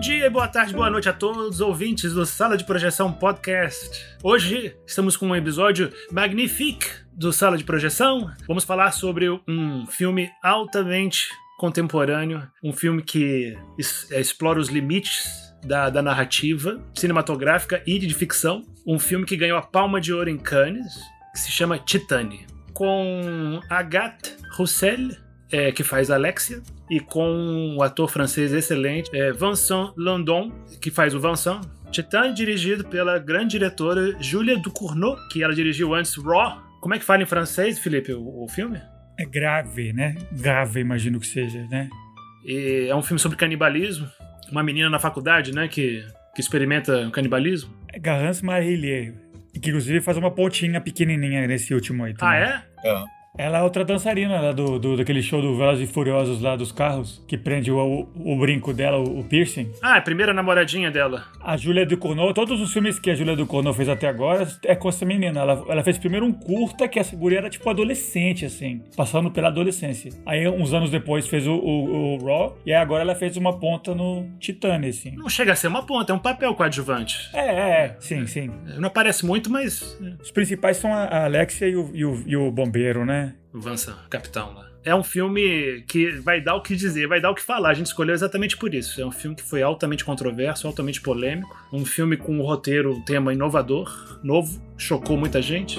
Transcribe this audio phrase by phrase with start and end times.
[0.00, 4.02] dia, boa tarde, boa noite a todos os ouvintes do Sala de Projeção Podcast.
[4.22, 8.32] Hoje estamos com um episódio magnifique do Sala de Projeção.
[8.48, 11.28] Vamos falar sobre um filme altamente
[11.58, 13.54] contemporâneo, um filme que
[14.10, 18.64] é, explora os limites da, da narrativa cinematográfica e de ficção.
[18.86, 20.94] Um filme que ganhou a Palma de Ouro em Cannes,
[21.34, 25.10] que se chama Titane, com Agathe Roussel,
[25.52, 30.50] é, que faz Alexia, e com o ator francês excelente é, Vincent Landon,
[30.80, 31.60] que faz o Vincent.
[31.90, 36.62] Titane, dirigido pela grande diretora Julia Ducournau, que ela dirigiu antes Raw.
[36.80, 38.80] Como é que fala em francês, Felipe, o, o filme?
[39.18, 40.14] É grave, né?
[40.32, 41.90] Grave, imagino que seja, né?
[42.44, 44.08] E é um filme sobre canibalismo.
[44.52, 46.04] Uma menina na faculdade, né, que,
[46.34, 47.74] que experimenta o canibalismo.
[47.92, 49.12] É Garance Marillier.
[49.52, 52.38] Que inclusive faz uma pontinha pequenininha nesse último aí Ah,
[52.84, 52.94] também.
[52.94, 53.04] é?
[53.38, 56.72] Ela é outra dançarina lá do, do, daquele show do Velozes e Furiosos lá dos
[56.72, 59.70] carros, que prende o, o, o brinco dela, o, o piercing.
[59.80, 61.24] Ah, é a primeira namoradinha dela.
[61.40, 64.88] A Julia Ducournau, todos os filmes que a Julia Ducournau fez até agora é com
[64.88, 65.40] essa menina.
[65.40, 69.48] Ela, ela fez primeiro um curta que essa guria era tipo adolescente, assim, passando pela
[69.48, 70.12] adolescência.
[70.26, 73.58] Aí, uns anos depois, fez o, o, o Raw, e aí agora ela fez uma
[73.58, 75.12] ponta no Titane, assim.
[75.16, 77.30] Não chega a ser uma ponta, é um papel coadjuvante.
[77.32, 77.52] É, é,
[77.84, 78.50] é, sim, sim.
[78.78, 79.96] Não aparece muito, mas.
[80.02, 83.19] é, Os principais são a a Alexia e o, e o, e o bombeiro, né?
[83.52, 84.70] O Vansa, capitão lá.
[84.82, 87.70] É um filme que vai dar o que dizer, vai dar o que falar.
[87.70, 89.00] A gente escolheu exatamente por isso.
[89.00, 91.54] É um filme que foi altamente controverso, altamente polêmico.
[91.72, 95.78] Um filme com um roteiro, um tema inovador, novo, chocou muita gente.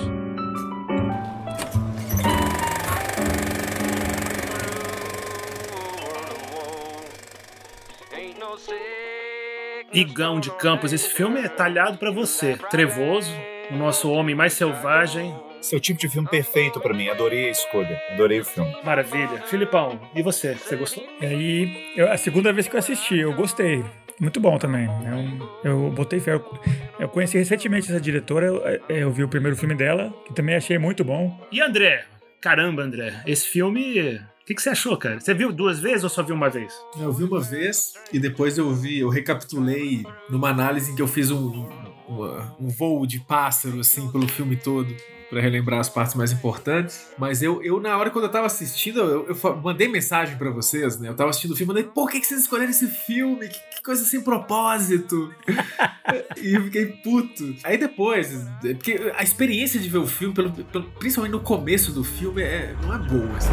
[9.93, 12.57] Igão de Campos, esse filme é talhado pra você.
[12.69, 13.33] Trevoso,
[13.71, 15.35] o nosso homem mais selvagem.
[15.61, 17.07] Esse é o tipo de filme perfeito pra mim.
[17.07, 18.01] Adorei a escolha.
[18.11, 18.75] Adorei o filme.
[18.83, 19.41] Maravilha.
[19.45, 20.55] Filipão, e você?
[20.55, 21.03] Você gostou?
[21.21, 23.83] E aí, eu- a segunda vez que eu assisti, eu gostei.
[24.19, 24.85] Muito bom também.
[24.85, 26.33] É um- eu botei fé.
[26.33, 26.59] Eu,
[26.99, 30.77] eu conheci recentemente essa diretora, eu, eu vi o primeiro filme dela, que também achei
[30.77, 31.39] muito bom.
[31.51, 32.05] E André?
[32.41, 34.15] Caramba, André, esse filme.
[34.41, 35.19] O que, que você achou, cara?
[35.19, 36.73] Você viu duas vezes ou só viu uma vez?
[36.99, 41.07] Eu vi uma vez e depois eu vi, eu recapitulei numa análise em que eu
[41.07, 41.69] fiz um,
[42.07, 44.93] uma- um voo de pássaro assim pelo filme todo
[45.29, 47.07] pra relembrar as partes mais importantes.
[47.17, 50.99] Mas eu, eu na hora quando eu tava assistindo, eu, eu mandei mensagem pra vocês,
[50.99, 51.07] né?
[51.07, 53.47] Eu tava assistindo o filme, mandei, por que, que vocês escolheram esse filme?
[53.47, 55.33] Que, que coisa sem propósito!
[56.37, 57.55] e eu fiquei puto.
[57.63, 61.93] Aí depois, é porque a experiência de ver o filme, pelo, pelo- principalmente no começo
[61.93, 63.49] do filme, é, não é boa, assim,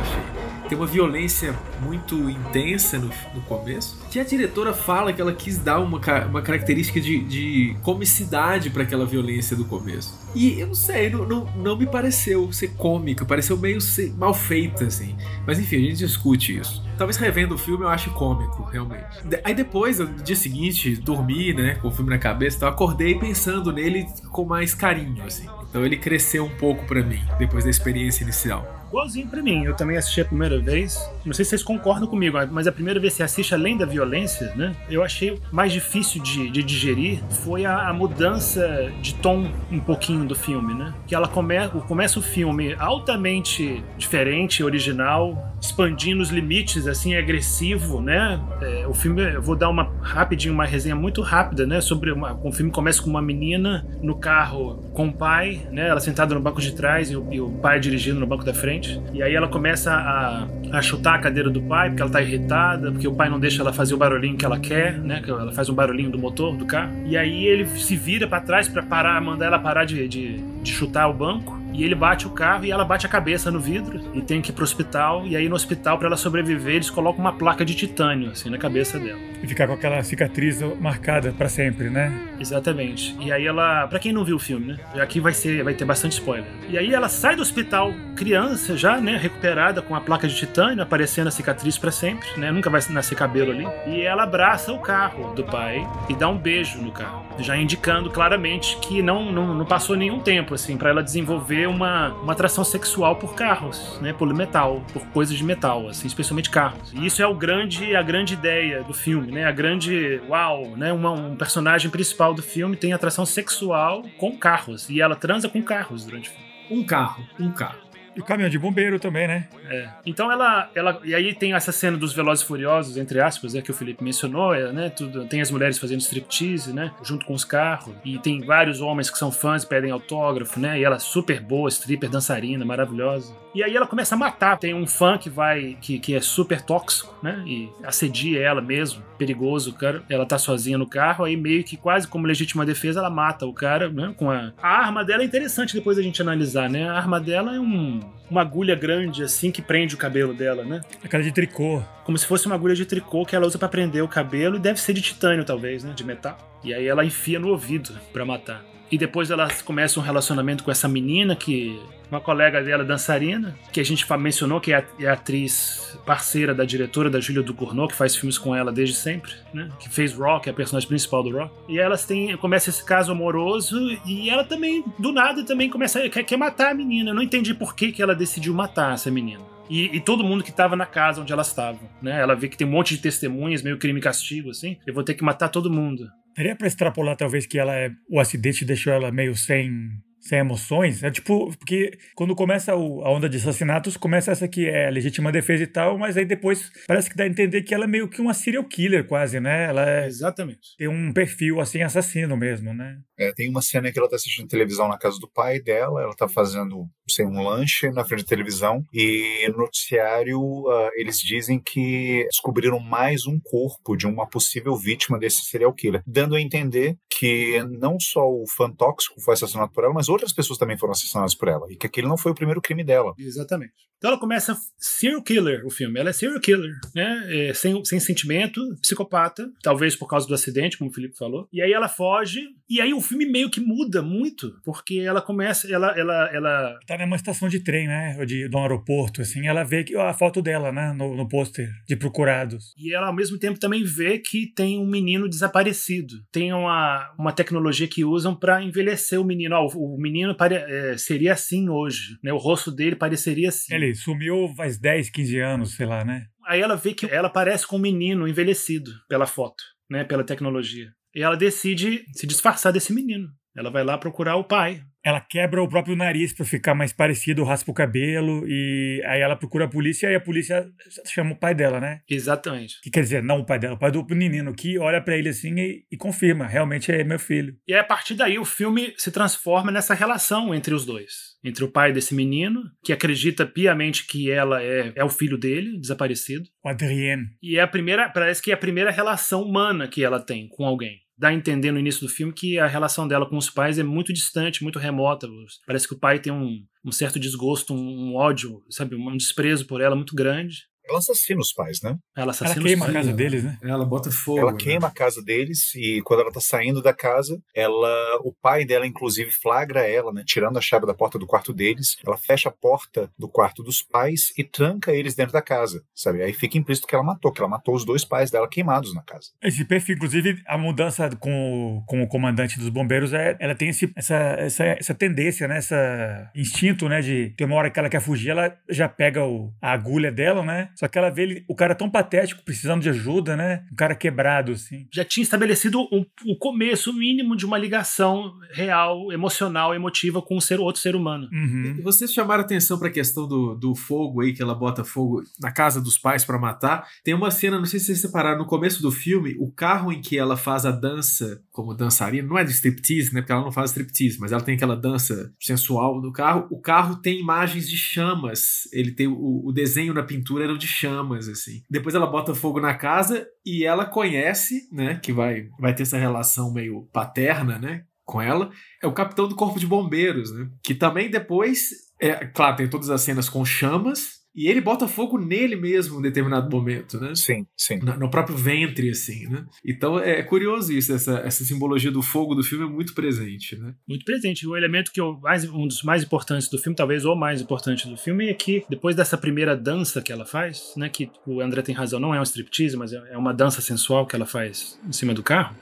[0.00, 0.39] achei.
[0.70, 3.98] Tem uma violência muito intensa no, no começo.
[4.08, 8.84] Que a diretora fala que ela quis dar uma, uma característica de, de comicidade para
[8.84, 10.16] aquela violência do começo.
[10.32, 14.32] E eu não sei, não, não, não me pareceu ser cômica, pareceu meio ser mal
[14.32, 15.16] feita, assim.
[15.44, 16.84] Mas enfim, a gente discute isso.
[16.96, 19.06] Talvez revendo o filme eu ache cômico, realmente.
[19.42, 23.72] Aí depois, no dia seguinte, dormi, né, com o filme na cabeça, então acordei pensando
[23.72, 25.48] nele com mais carinho, assim.
[25.68, 28.79] Então ele cresceu um pouco pra mim, depois da experiência inicial.
[28.90, 29.64] Igualzinho pra mim.
[29.64, 30.98] Eu também assisti a primeira vez.
[31.24, 33.86] Não sei se vocês concordam comigo, mas a primeira vez que você assiste, além da
[33.86, 34.74] violência, né?
[34.90, 40.24] Eu achei mais difícil de, de digerir foi a, a mudança de tom um pouquinho
[40.24, 40.92] do filme, né?
[41.06, 41.54] Que ela come,
[41.86, 48.40] começa o filme altamente diferente, original, expandindo os limites, assim, agressivo, né?
[48.60, 51.80] É, o filme, eu vou dar uma rapidinho, uma resenha muito rápida, né?
[51.80, 55.88] Sobre uma, o filme começa com uma menina no carro com o pai, né?
[55.88, 58.54] Ela sentada no banco de trás e o, e o pai dirigindo no banco da
[58.54, 58.79] frente.
[59.12, 62.90] E aí ela começa a, a chutar a cadeira do pai porque ela tá irritada,
[62.90, 65.20] porque o pai não deixa ela fazer o barulhinho que ela quer, né?
[65.22, 66.92] Que ela faz um barulhinho do motor do carro.
[67.06, 70.70] E aí ele se vira para trás para parar, mandar ela parar de, de, de
[70.70, 71.59] chutar o banco.
[71.72, 74.50] E ele bate o carro e ela bate a cabeça no vidro e tem que
[74.50, 75.26] ir pro hospital.
[75.26, 78.58] E aí no hospital, para ela sobreviver, eles colocam uma placa de titânio assim na
[78.58, 79.18] cabeça dela.
[79.42, 82.12] E ficar com aquela cicatriz marcada pra sempre, né?
[82.38, 83.16] Exatamente.
[83.20, 85.02] E aí ela, Pra quem não viu o filme, né?
[85.02, 86.46] Aqui vai ser, vai ter bastante spoiler.
[86.68, 90.82] E aí ela sai do hospital, criança já, né, recuperada com a placa de titânio,
[90.82, 92.50] aparecendo a cicatriz pra sempre, né?
[92.50, 93.66] Nunca vai nascer cabelo ali.
[93.86, 98.10] E ela abraça o carro do pai e dá um beijo no carro, já indicando
[98.10, 102.64] claramente que não não, não passou nenhum tempo assim para ela desenvolver uma, uma atração
[102.64, 106.92] sexual por carros, né, por metal, por coisas de metal, assim, especialmente carros.
[106.92, 109.44] E isso é o grande a grande ideia do filme, né?
[109.44, 110.92] A grande uau, né?
[110.92, 115.62] Uma, um personagem principal do filme tem atração sexual com carros e ela transa com
[115.62, 116.50] carros durante o filme.
[116.70, 117.89] Um carro, um carro.
[118.14, 119.48] E o caminhão de bombeiro também, né?
[119.68, 119.88] É.
[120.04, 121.00] Então ela, ela.
[121.04, 124.54] E aí tem essa cena dos Velozes Furiosos, entre aspas, é, que o Felipe mencionou,
[124.54, 124.90] é, né?
[124.90, 126.92] Tudo, tem as mulheres fazendo striptease, né?
[127.02, 127.94] Junto com os carros.
[128.04, 130.78] E tem vários homens que são fãs pedem autógrafo, né?
[130.78, 133.34] E ela super boa, stripper, dançarina, maravilhosa.
[133.54, 134.58] E aí ela começa a matar.
[134.58, 135.76] Tem um fã que vai.
[135.80, 137.42] que, que é super tóxico, né?
[137.46, 139.02] E assedia ela mesmo.
[139.18, 140.02] Perigoso, cara.
[140.08, 143.52] Ela tá sozinha no carro, aí meio que quase como legítima defesa, ela mata o
[143.52, 144.14] cara, né?
[144.16, 144.52] Com a.
[144.62, 146.88] A arma dela é interessante depois a gente analisar, né?
[146.88, 147.99] A arma dela é um,
[148.30, 150.80] uma agulha grande, assim, que prende o cabelo dela, né?
[151.02, 151.82] Aquela de tricô.
[152.04, 154.60] Como se fosse uma agulha de tricô que ela usa pra prender o cabelo e
[154.60, 155.92] deve ser de titânio, talvez, né?
[155.94, 156.38] De metal.
[156.62, 158.69] E aí ela enfia no ouvido pra matar.
[158.90, 161.80] E depois elas começam um relacionamento com essa menina que.
[162.10, 167.08] Uma colega dela, dançarina, que a gente mencionou que é é atriz parceira da diretora
[167.08, 169.68] da Júlia Ducournau, que faz filmes com ela desde sempre, né?
[169.78, 171.52] Que fez Rock, é a personagem principal do Rock.
[171.68, 172.36] E elas têm.
[172.36, 176.08] Começa esse caso amoroso e ela também, do nada, também começa.
[176.08, 177.10] Quer, quer matar a menina.
[177.10, 179.44] Eu não entendi por que, que ela decidiu matar essa menina.
[179.70, 182.20] E, e todo mundo que tava na casa onde elas estavam, né?
[182.20, 184.76] Ela vê que tem um monte de testemunhas, meio crime e castigo, assim.
[184.84, 186.10] Eu vou ter que matar todo mundo.
[186.36, 191.02] Daria pra extrapolar, talvez, que ela é, o acidente deixou ela meio sem, sem emoções?
[191.02, 195.32] É tipo, porque quando começa o- a onda de assassinatos, começa essa que é legítima
[195.32, 198.08] defesa e tal, mas aí depois parece que dá a entender que ela é meio
[198.08, 199.64] que uma serial killer, quase, né?
[199.66, 200.76] Ela é- Exatamente.
[200.78, 202.98] tem um perfil, assim, assassino mesmo, né?
[203.18, 206.14] É, tem uma cena que ela tá assistindo televisão na casa do pai dela, ela
[206.16, 210.38] tá fazendo, sei, um lanche na frente da televisão, e no noticiário
[210.70, 216.02] ah, eles dizem que descobriram mais um corpo de uma possível vítima desse serial killer,
[216.06, 220.32] dando a entender que não só o fã tóxico foi assassinado por ela, mas outras
[220.32, 223.14] pessoas também foram assassinadas por ela, e que aquele não foi o primeiro crime dela.
[223.18, 223.90] Exatamente.
[224.00, 226.00] Então ela começa serial killer, o filme.
[226.00, 227.22] Ela é serial killer, né?
[227.28, 231.46] É, sem, sem sentimento, psicopata, talvez por causa do acidente, como o Felipe falou.
[231.52, 235.70] E aí ela foge, e aí o filme meio que muda muito, porque ela começa,
[235.70, 238.16] ela, ela, ela Tá numa estação de trem, né?
[238.18, 240.94] Ou de, de um aeroporto, assim, ela vê que, a foto dela, né?
[240.96, 242.72] No, no pôster de procurados.
[242.78, 246.14] E ela, ao mesmo tempo, também vê que tem um menino desaparecido.
[246.32, 249.56] Tem uma, uma tecnologia que usam para envelhecer o menino.
[249.56, 252.32] Ó, o, o menino pare- é, seria assim hoje, né?
[252.32, 253.74] O rosto dele pareceria assim.
[253.74, 256.26] Ele sumiu faz 10, 15 anos, sei lá, né?
[256.46, 260.04] Aí ela vê que ela parece com um menino envelhecido pela foto, né?
[260.04, 260.90] Pela tecnologia.
[261.14, 263.28] E ela decide se disfarçar desse menino.
[263.60, 264.80] Ela vai lá procurar o pai.
[265.04, 269.36] Ela quebra o próprio nariz pra ficar mais parecido, raspa o cabelo e aí ela
[269.36, 270.66] procura a polícia e a polícia
[271.06, 272.00] chama o pai dela, né?
[272.08, 272.80] Exatamente.
[272.82, 275.30] Que quer dizer, não o pai dela, o pai do menino que olha pra ele
[275.30, 277.54] assim e, e confirma, realmente é meu filho.
[277.66, 281.30] E aí, a partir daí o filme se transforma nessa relação entre os dois.
[281.42, 285.78] Entre o pai desse menino, que acredita piamente que ela é, é o filho dele,
[285.78, 286.44] desaparecido.
[286.62, 287.26] O Adrien.
[287.42, 290.64] E é a primeira, parece que é a primeira relação humana que ela tem com
[290.64, 290.98] alguém.
[291.20, 293.82] Dá a entender no início do filme que a relação dela com os pais é
[293.82, 295.28] muito distante, muito remota.
[295.66, 299.66] Parece que o pai tem um, um certo desgosto, um, um ódio, sabe, um desprezo
[299.66, 300.69] por ela muito grande.
[300.90, 301.90] Ela assassina os pais, né?
[302.16, 303.06] Ela Ela assassina queima a os pais.
[303.06, 303.58] casa deles, né?
[303.62, 304.40] Ela bota fogo.
[304.40, 304.58] Ela né?
[304.58, 308.86] queima a casa deles e quando ela tá saindo da casa, ela, o pai dela
[308.86, 311.96] inclusive flagra ela, né, tirando a chave da porta do quarto deles.
[312.04, 316.22] Ela fecha a porta do quarto dos pais e tranca eles dentro da casa, sabe?
[316.22, 319.02] Aí fica implícito que ela matou, que ela matou os dois pais dela queimados na
[319.02, 319.28] casa.
[319.42, 323.68] Esse perfil, inclusive, a mudança com o, com o comandante dos bombeiros, é, ela tem
[323.68, 325.58] esse, essa, essa, essa tendência, né?
[325.58, 327.00] Essa instinto, né?
[327.00, 330.42] De ter uma hora que ela quer fugir, ela já pega o, a agulha dela,
[330.42, 330.70] né?
[330.80, 333.66] Só que ela vê ele, o cara tão patético, precisando de ajuda, né?
[333.70, 334.88] Um cara quebrado, assim.
[334.90, 340.40] já tinha estabelecido o, o começo mínimo de uma ligação real, emocional, emotiva com um
[340.40, 341.28] ser, outro ser humano.
[341.30, 341.76] Uhum.
[341.78, 345.22] E vocês chamaram atenção para a questão do, do fogo aí, que ela bota fogo
[345.38, 346.88] na casa dos pais para matar.
[347.04, 350.00] Tem uma cena, não sei se vocês separaram, no começo do filme, o carro em
[350.00, 353.20] que ela faz a dança como dançarina, não é de striptease, né?
[353.20, 356.46] Porque ela não faz striptease, mas ela tem aquela dança sensual no carro.
[356.50, 358.66] O carro tem imagens de chamas.
[358.72, 361.62] Ele tem o, o desenho na pintura era de chamas, assim.
[361.68, 364.98] Depois ela bota fogo na casa e ela conhece, né?
[365.02, 367.84] Que vai, vai ter essa relação meio paterna, né?
[368.04, 368.50] Com ela,
[368.82, 370.48] é o capitão do corpo de bombeiros, né?
[370.62, 375.18] Que também depois, é, claro, tem todas as cenas com chamas, e ele bota fogo
[375.18, 377.14] nele mesmo em determinado momento, né?
[377.14, 377.78] Sim, sim.
[377.80, 379.44] No, no próprio ventre, assim, né?
[379.64, 383.74] Então é curioso isso, essa, essa simbologia do fogo do filme é muito presente, né?
[383.88, 384.46] Muito presente.
[384.46, 387.88] O elemento que eu, mais, um dos mais importantes do filme, talvez o mais importante
[387.88, 390.88] do filme, é que depois dessa primeira dança que ela faz, né?
[390.88, 394.06] Que o André tem razão, não é um striptease, mas é é uma dança sensual
[394.06, 395.56] que ela faz em cima do carro.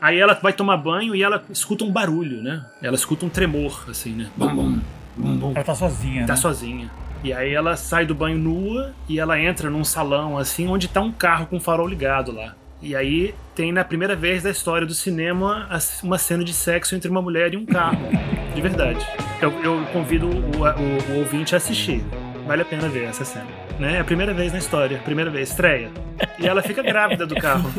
[0.00, 2.66] Aí ela vai tomar banho e ela escuta um barulho, né?
[2.82, 4.30] Ela escuta um tremor, assim, né?
[4.36, 4.80] Bum, bum,
[5.16, 5.52] bum, bum.
[5.54, 6.38] Ela tá sozinha, Tá né?
[6.38, 6.90] sozinha.
[7.22, 11.00] E aí ela sai do banho nua e ela entra num salão assim onde tá
[11.00, 12.54] um carro com farol ligado lá.
[12.80, 15.68] E aí tem na primeira vez da história do cinema
[16.02, 18.08] uma cena de sexo entre uma mulher e um carro.
[18.52, 19.06] De verdade.
[19.40, 22.02] Eu, eu convido o, o, o ouvinte a assistir.
[22.44, 23.46] Vale a pena ver essa cena.
[23.78, 23.96] Né?
[23.96, 25.90] É a primeira vez na história, primeira vez, estreia.
[26.38, 27.70] E ela fica grávida do carro.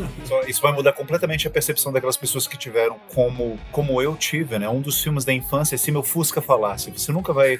[0.48, 4.68] Isso vai mudar completamente a percepção daquelas pessoas que tiveram como, como eu tive, né?
[4.68, 6.92] Um dos filmes da infância, se meu Fusca falasse.
[6.92, 7.60] Você nunca vai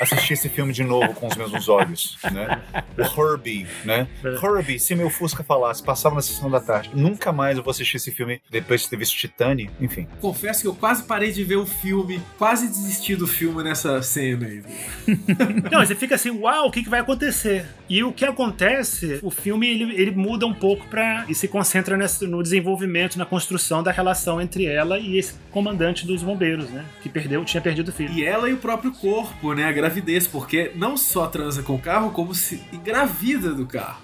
[0.00, 2.60] assistir esse filme de novo com os mesmos olhos, né?
[2.96, 4.06] O Herbie, né?
[4.24, 6.90] Herbie, se meu Fusca falasse, passava na sessão da tarde.
[6.94, 10.06] Nunca mais eu vou assistir esse filme depois de ter visto Titane, enfim.
[10.20, 14.46] Confesso que eu quase parei de ver o filme, quase desisti do filme nessa cena
[14.46, 14.62] aí.
[15.70, 17.66] Não, você fica assim, uau, o que, que vai acontecer?
[17.92, 21.94] E o que acontece, o filme ele, ele muda um pouco para e se concentra
[21.94, 26.86] nesse, no desenvolvimento, na construção da relação entre ela e esse comandante dos bombeiros, né?
[27.02, 28.10] Que perdeu, tinha perdido o filho.
[28.14, 29.64] E ela e o próprio corpo, né?
[29.64, 34.01] A gravidez, porque não só transa com o carro, como se engravida do carro.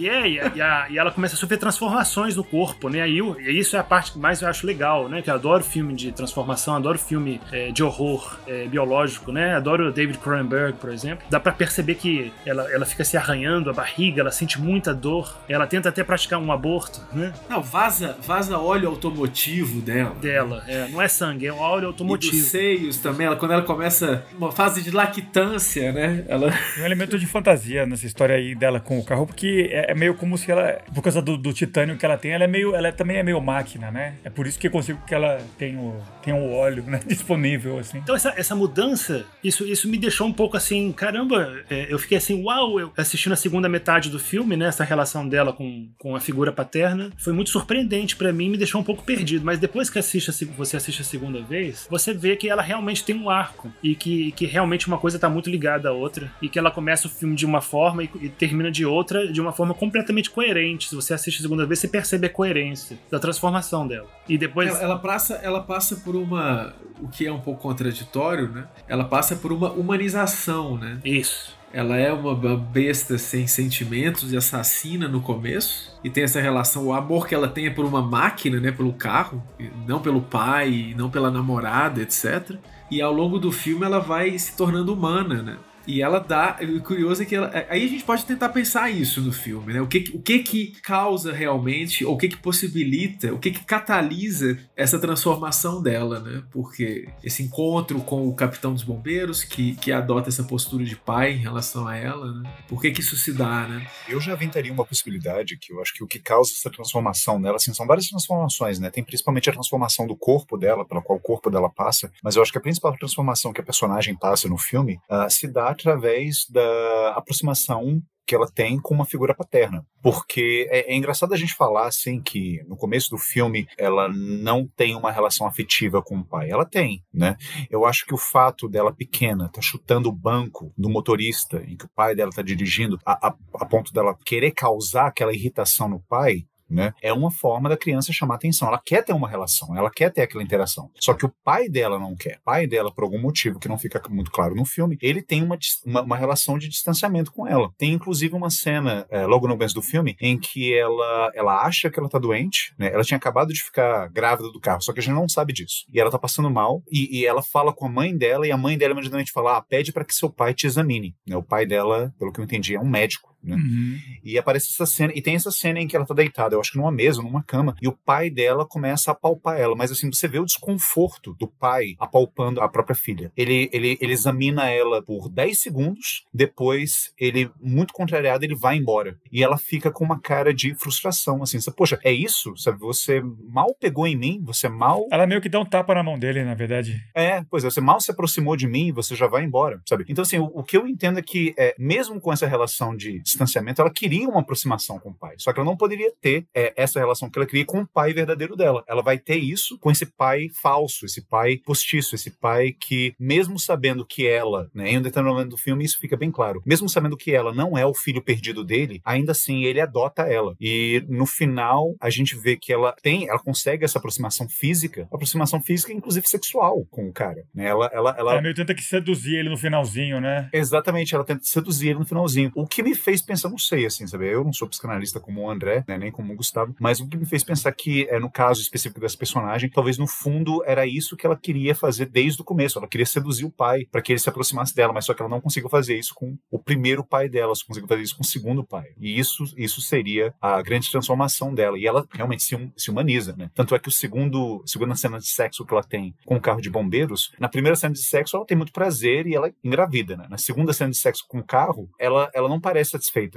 [0.00, 3.06] E, é, e, a, e, ela começa a sofrer transformações no corpo, né?
[3.06, 5.20] E, e, isso é a parte que mais eu acho legal, né?
[5.20, 9.54] Que eu adoro filme de transformação, adoro filme é, de horror é, biológico, né?
[9.54, 11.26] Adoro David Cronenberg, por exemplo.
[11.28, 15.36] Dá para perceber que ela, ela fica se arranhando a barriga, ela sente muita dor,
[15.46, 17.34] ela tenta até praticar um aborto, né?
[17.46, 20.14] Não, vaza, vaza óleo automotivo dela.
[20.14, 22.34] Dela, é, não é sangue, é óleo automotivo.
[22.34, 26.24] E dos seios também, ela, quando ela começa uma fase de lactância, né?
[26.26, 26.50] Ela...
[26.74, 29.94] Tem um elemento de fantasia nessa história aí dela com o carro, porque é, é
[29.94, 32.74] meio como se ela, por causa do, do, titânio que ela tem, ela é meio,
[32.76, 34.14] ela também é meio máquina, né?
[34.24, 37.78] É por isso que eu consigo que ela tem o, tem o óleo né, disponível,
[37.78, 37.98] assim.
[37.98, 42.18] Então essa, essa mudança, isso, isso me deixou um pouco assim, caramba, é, eu fiquei
[42.18, 44.66] assim, uau, eu assistindo a segunda metade do filme, né?
[44.66, 48.80] Essa relação dela com, com a figura paterna, foi muito surpreendente para mim, me deixou
[48.80, 49.44] um pouco perdido.
[49.44, 53.16] Mas depois que assiste, você assiste a segunda vez, você vê que ela realmente tem
[53.16, 56.58] um arco e que, que realmente uma coisa tá muito ligada à outra e que
[56.58, 59.74] ela começa o filme de uma forma e, e termina de outra de uma forma
[59.80, 60.90] completamente coerente.
[60.90, 64.06] Se você assiste a segunda vez, você percebe a coerência da transformação dela.
[64.28, 64.68] E depois.
[64.68, 66.74] Ela, ela, passa, ela passa por uma.
[67.00, 68.68] O que é um pouco contraditório, né?
[68.86, 70.98] Ela passa por uma humanização, né?
[71.02, 71.58] Isso.
[71.72, 75.98] Ela é uma besta sem sentimentos e assassina no começo.
[76.04, 78.72] E tem essa relação, o amor que ela tem é por uma máquina, né?
[78.72, 79.42] Pelo carro,
[79.86, 82.56] não pelo pai, não pela namorada, etc.
[82.90, 85.56] E ao longo do filme ela vai se tornando humana, né?
[85.86, 86.58] E ela dá.
[86.76, 89.72] O curioso é que ela, é, aí a gente pode tentar pensar isso no filme,
[89.72, 89.80] né?
[89.80, 93.64] O que, o que que causa realmente, ou o que que possibilita, o que que
[93.64, 96.42] catalisa essa transformação dela, né?
[96.50, 101.32] Porque esse encontro com o capitão dos bombeiros, que, que adota essa postura de pai
[101.32, 102.52] em relação a ela, né?
[102.68, 103.86] Por que que isso se dá, né?
[104.08, 107.56] Eu já aventaria uma possibilidade que eu acho que o que causa essa transformação nela,
[107.56, 108.90] assim, são várias transformações, né?
[108.90, 112.42] Tem principalmente a transformação do corpo dela, pela qual o corpo dela passa, mas eu
[112.42, 116.46] acho que a principal transformação que a personagem passa no filme uh, se dá através
[116.48, 119.84] da aproximação que ela tem com uma figura paterna.
[120.00, 124.68] Porque é, é, engraçado a gente falar assim que no começo do filme ela não
[124.76, 126.48] tem uma relação afetiva com o pai.
[126.48, 127.36] Ela tem, né?
[127.68, 131.86] Eu acho que o fato dela pequena tá chutando o banco do motorista em que
[131.86, 136.00] o pai dela tá dirigindo a, a, a ponto dela querer causar aquela irritação no
[136.00, 136.92] pai, né?
[137.02, 138.68] É uma forma da criança chamar atenção.
[138.68, 140.90] Ela quer ter uma relação, ela quer ter aquela interação.
[140.98, 142.38] Só que o pai dela não quer.
[142.38, 145.42] O pai dela, por algum motivo que não fica muito claro no filme, ele tem
[145.42, 147.70] uma, uma, uma relação de distanciamento com ela.
[147.78, 151.90] Tem inclusive uma cena, é, logo no começo do filme, em que ela, ela acha
[151.90, 152.90] que ela tá doente, né?
[152.92, 155.84] Ela tinha acabado de ficar grávida do carro, só que a gente não sabe disso.
[155.92, 158.56] E ela tá passando mal, e, e ela fala com a mãe dela, e a
[158.56, 161.14] mãe dela imediatamente fala: ah, pede para que seu pai te examine.
[161.26, 161.36] Né?
[161.36, 163.30] O pai dela, pelo que eu entendi, é um médico.
[163.42, 163.56] Né?
[163.56, 163.98] Uhum.
[164.22, 166.72] E aparece essa cena, e tem essa cena em que ela tá deitada, eu acho
[166.72, 170.10] que numa mesa, numa cama, e o pai dela começa a apalpar ela, mas assim,
[170.12, 173.32] você vê o desconforto do pai apalpando a própria filha.
[173.36, 179.18] Ele, ele, ele examina ela por 10 segundos, depois ele, muito contrariado, ele vai embora.
[179.32, 182.56] E ela fica com uma cara de frustração, assim, você, poxa, é isso?
[182.56, 185.06] Sabe, você mal pegou em mim, você mal...
[185.10, 187.00] Ela meio que dá um tapa na mão dele, na verdade.
[187.14, 190.04] É, pois é, você mal se aproximou de mim, você já vai embora, sabe?
[190.08, 193.20] Então, assim, o, o que eu entendo é que, é, mesmo com essa relação de
[193.30, 195.34] distanciamento, ela queria uma aproximação com o pai.
[195.38, 198.12] Só que ela não poderia ter é, essa relação que ela queria com o pai
[198.12, 198.84] verdadeiro dela.
[198.88, 203.58] Ela vai ter isso com esse pai falso, esse pai postiço, esse pai que, mesmo
[203.58, 206.88] sabendo que ela, né, em um determinado momento do filme, isso fica bem claro, mesmo
[206.88, 210.54] sabendo que ela não é o filho perdido dele, ainda assim ele adota ela.
[210.60, 215.60] E no final, a gente vê que ela tem, ela consegue essa aproximação física, aproximação
[215.62, 217.42] física, inclusive sexual, com o cara.
[217.54, 217.66] Né?
[217.66, 218.32] Ela, ela, ela...
[218.32, 220.48] ela meio tenta que seduzir ele no finalzinho, né?
[220.52, 222.50] Exatamente, ela tenta seduzir ele no finalzinho.
[222.54, 224.28] O que me fez fez pensar, não sei, assim, sabe?
[224.28, 227.16] Eu não sou psicanalista como o André, né, nem como o Gustavo, mas o que
[227.16, 231.16] me fez pensar que, é, no caso específico dessa personagem, talvez no fundo era isso
[231.16, 232.78] que ela queria fazer desde o começo.
[232.78, 235.30] Ela queria seduzir o pai para que ele se aproximasse dela, mas só que ela
[235.30, 238.26] não conseguiu fazer isso com o primeiro pai dela, só conseguiu fazer isso com o
[238.26, 238.86] segundo pai.
[238.98, 241.78] E isso, isso seria a grande transformação dela.
[241.78, 243.50] E ela realmente se, se humaniza, né?
[243.54, 246.60] Tanto é que o segundo, segunda cena de sexo que ela tem com o carro
[246.60, 250.26] de bombeiros, na primeira cena de sexo ela tem muito prazer e ela engravida, né?
[250.28, 252.96] Na segunda cena de sexo com o carro, ela, ela não parece.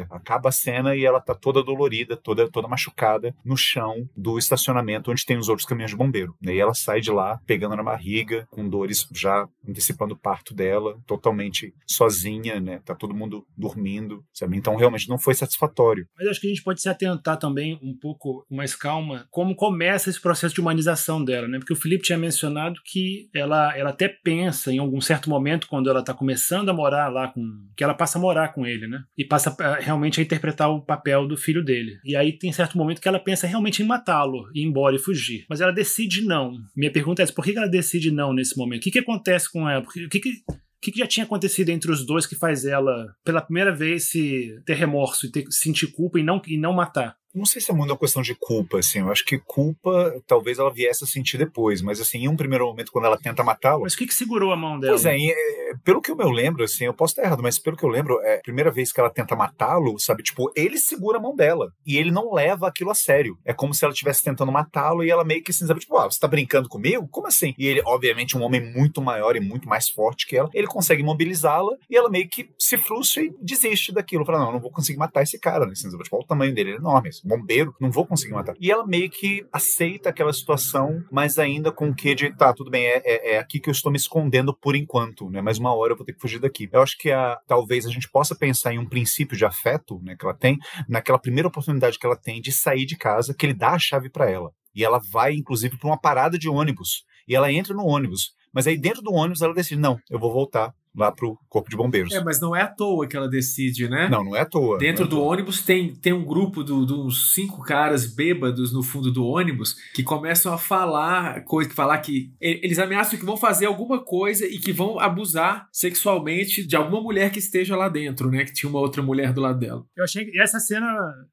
[0.09, 5.11] Acaba a cena e ela tá toda dolorida, toda, toda machucada no chão do estacionamento
[5.11, 6.35] onde tem os outros caminhões de bombeiro.
[6.41, 6.55] Né?
[6.55, 10.97] E ela sai de lá pegando na barriga, com dores já antecipando o parto dela,
[11.05, 12.81] totalmente sozinha, né?
[12.85, 14.57] Tá todo mundo dormindo, sabe?
[14.57, 16.07] Então realmente não foi satisfatório.
[16.17, 19.55] Mas acho que a gente pode se atentar também um pouco com mais calma como
[19.55, 21.59] começa esse processo de humanização dela, né?
[21.59, 25.89] Porque o Felipe tinha mencionado que ela, ela até pensa em algum certo momento quando
[25.89, 27.41] ela tá começando a morar lá com
[27.75, 29.03] que ela passa a morar com ele, né?
[29.17, 31.99] E passa realmente a interpretar o papel do filho dele.
[32.03, 35.45] E aí tem certo momento que ela pensa realmente em matá-lo, ir embora e fugir.
[35.49, 36.57] Mas ela decide não.
[36.75, 38.81] Minha pergunta é: por que ela decide não nesse momento?
[38.81, 39.83] O que, que acontece com ela?
[39.83, 43.41] O que, que, o que, já tinha acontecido entre os dois que faz ela, pela
[43.41, 47.15] primeira vez, se ter remorso e ter, sentir culpa e não, e não matar?
[47.33, 48.99] Não sei se é muito uma questão de culpa, assim.
[48.99, 52.65] Eu acho que culpa talvez ela viesse a sentir depois, mas assim, em um primeiro
[52.65, 53.83] momento, quando ela tenta matá-lo.
[53.83, 54.93] Mas o que, que segurou a mão dela?
[54.93, 57.75] Pois é, é, pelo que eu me lembro, assim, eu posso estar errado, mas pelo
[57.75, 60.23] que eu lembro, é a primeira vez que ela tenta matá-lo, sabe?
[60.23, 61.71] Tipo, ele segura a mão dela.
[61.85, 63.37] E ele não leva aquilo a sério.
[63.43, 65.79] É como se ela estivesse tentando matá-lo e ela meio que assim, sabe?
[65.79, 67.07] Tipo, ah, você tá brincando comigo?
[67.09, 67.53] Como assim?
[67.57, 71.03] E ele, obviamente, um homem muito maior e muito mais forte que ela, ele consegue
[71.03, 74.25] mobilizá-la e ela meio que se frustra e desiste daquilo.
[74.25, 75.71] Fala, não, eu não vou conseguir matar esse cara, né?
[75.71, 77.09] Assim, tipo, olha o tamanho dele, ele é enorme.
[77.09, 78.55] Esse bombeiro, não vou conseguir matar.
[78.59, 82.69] E ela meio que aceita aquela situação, mas ainda com o que de, tá, tudo
[82.69, 85.41] bem, é, é, é, aqui que eu estou me escondendo por enquanto, né?
[85.41, 86.67] Mas uma hora eu vou ter que fugir daqui.
[86.71, 90.15] Eu acho que a, talvez a gente possa pensar em um princípio de afeto, né,
[90.17, 93.53] que ela tem, naquela primeira oportunidade que ela tem de sair de casa, que ele
[93.53, 94.51] dá a chave para ela.
[94.75, 97.03] E ela vai, inclusive, para uma parada de ônibus.
[97.27, 98.31] E ela entra no ônibus.
[98.51, 101.75] Mas aí dentro do ônibus ela decide, não, eu vou voltar lá pro Corpo de
[101.75, 102.13] Bombeiros.
[102.13, 104.07] É, mas não é à toa que ela decide, né?
[104.09, 104.77] Não, não é à toa.
[104.77, 105.31] Dentro é do toa.
[105.33, 110.03] ônibus tem, tem um grupo de uns cinco caras bêbados no fundo do ônibus que
[110.03, 114.59] começam a falar, coisa que falar que eles ameaçam que vão fazer alguma coisa e
[114.59, 118.45] que vão abusar sexualmente de alguma mulher que esteja lá dentro, né?
[118.45, 119.83] Que tinha uma outra mulher do lado dela.
[119.95, 120.87] Eu achei essa cena,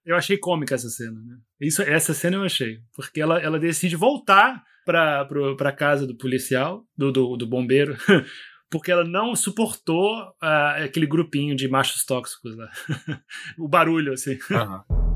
[0.04, 1.36] eu achei cômica essa cena, né?
[1.60, 5.26] Isso, essa cena eu achei, porque ela, ela decide voltar para
[5.56, 7.96] pra casa do policial, do, do, do bombeiro,
[8.70, 12.70] porque ela não suportou uh, aquele grupinho de machos tóxicos lá.
[13.58, 14.38] o barulho, assim.
[14.50, 15.10] Uhum.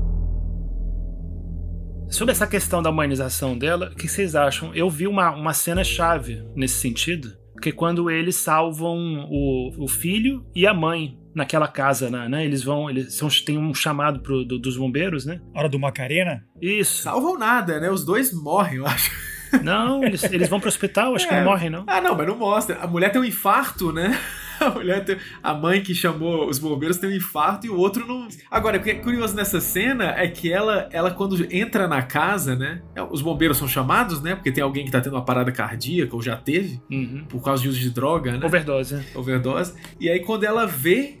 [2.09, 4.73] Sobre essa questão da humanização dela, o que vocês acham?
[4.75, 9.87] Eu vi uma, uma cena chave nesse sentido, que é quando eles salvam o, o
[9.87, 12.29] filho e a mãe naquela casa, né?
[12.29, 12.45] né?
[12.45, 15.41] Eles vão, eles são, tem um chamado pro, do, dos bombeiros, né?
[15.53, 16.45] Hora do Macarena?
[16.61, 17.03] Isso.
[17.03, 17.89] Salvam nada, né?
[17.89, 19.34] Os dois morrem, eu acho.
[19.63, 21.29] Não, eles, eles vão pro hospital, acho é.
[21.29, 21.45] que não é.
[21.45, 21.83] morrem, não.
[21.87, 22.77] Ah, não, mas não mostra.
[22.79, 24.19] A mulher tem um infarto, né?
[24.59, 28.07] A mulher tem, a mãe que chamou os bombeiros tem um infarto e o outro
[28.07, 28.25] não.
[28.49, 32.55] Agora, o que é curioso nessa cena é que ela, ela quando entra na casa,
[32.55, 32.81] né?
[32.95, 34.33] É, os bombeiros são chamados, né?
[34.33, 37.25] Porque tem alguém que tá tendo uma parada cardíaca ou já teve, uhum.
[37.27, 38.45] por causa de uso de droga, né?
[38.45, 39.05] Overdose.
[39.13, 39.73] Overdose.
[39.99, 41.19] E aí, quando ela vê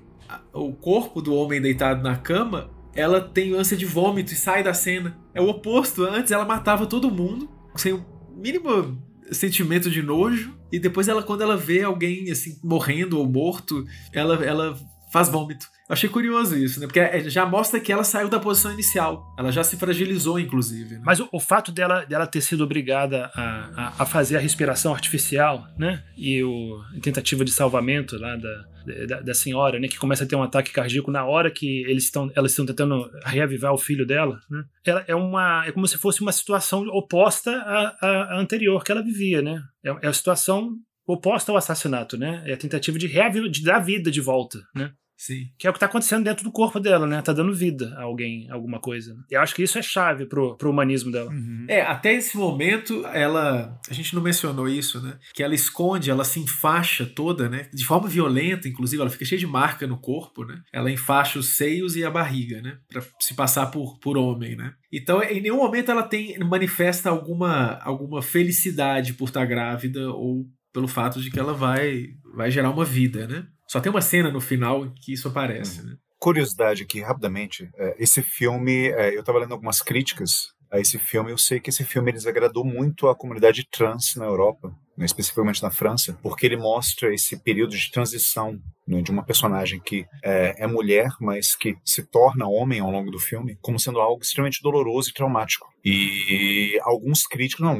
[0.53, 4.73] o corpo do homem deitado na cama, ela tem ânsia de vômito e sai da
[4.73, 5.17] cena.
[5.33, 6.03] É o oposto.
[6.03, 8.01] Antes ela matava todo mundo sem
[8.35, 10.55] mínimo sentimento de nojo.
[10.71, 14.77] E depois ela, quando ela vê alguém assim morrendo ou morto, ela, ela
[15.11, 15.67] faz vômito.
[15.87, 16.87] Achei curioso isso, né?
[16.87, 19.23] Porque é, já mostra que ela saiu da posição inicial.
[19.37, 20.95] Ela já se fragilizou, inclusive.
[20.95, 21.01] Né?
[21.05, 23.41] Mas o, o, fato dela, dela ter sido obrigada a,
[23.75, 26.03] a, a, fazer a respiração artificial, né?
[26.17, 29.87] E o, a tentativa de salvamento lá da, da, da, senhora, né?
[29.87, 33.07] Que começa a ter um ataque cardíaco na hora que eles estão, elas estão tentando
[33.23, 34.63] reavivar o filho dela, né?
[34.83, 38.91] Ela é uma, é como se fosse uma situação oposta à, à, à anterior que
[38.91, 39.61] ela vivia, né?
[39.83, 40.71] É, é a situação
[41.07, 42.41] oposta ao assassinato, né?
[42.47, 44.91] É a tentativa de, reavivar, de dar vida de volta, né?
[45.25, 45.49] Sim.
[45.57, 47.19] Que é o que está acontecendo dentro do corpo dela, né?
[47.19, 49.15] Tá dando vida a alguém, alguma coisa.
[49.15, 49.23] Né?
[49.31, 51.31] Eu acho que isso é chave pro, pro humanismo dela.
[51.31, 51.65] Uhum.
[51.67, 53.79] É, até esse momento, ela.
[53.89, 55.17] A gente não mencionou isso, né?
[55.33, 57.67] Que ela esconde, ela se enfaixa toda, né?
[57.73, 60.61] De forma violenta, inclusive, ela fica cheia de marca no corpo, né?
[60.71, 62.77] Ela enfaixa os seios e a barriga, né?
[62.87, 64.75] Pra se passar por, por homem, né?
[64.93, 70.87] Então, em nenhum momento ela tem manifesta alguma, alguma felicidade por estar grávida ou pelo
[70.89, 73.47] fato de que ela vai, vai gerar uma vida, né?
[73.75, 75.87] Só tem uma cena no final que isso aparece, hum.
[75.87, 75.97] né?
[76.17, 77.69] Curiosidade aqui, rapidamente.
[77.75, 81.29] É, esse filme, é, eu estava lendo algumas críticas a esse filme.
[81.29, 85.71] Eu sei que esse filme desagradou muito a comunidade trans na Europa, né, especificamente na
[85.71, 90.67] França, porque ele mostra esse período de transição né, de uma personagem que é, é,
[90.67, 95.09] mulher, mas que se torna homem ao longo do filme, como sendo algo extremamente doloroso
[95.09, 95.73] e traumático.
[95.83, 97.77] E alguns críticos, não,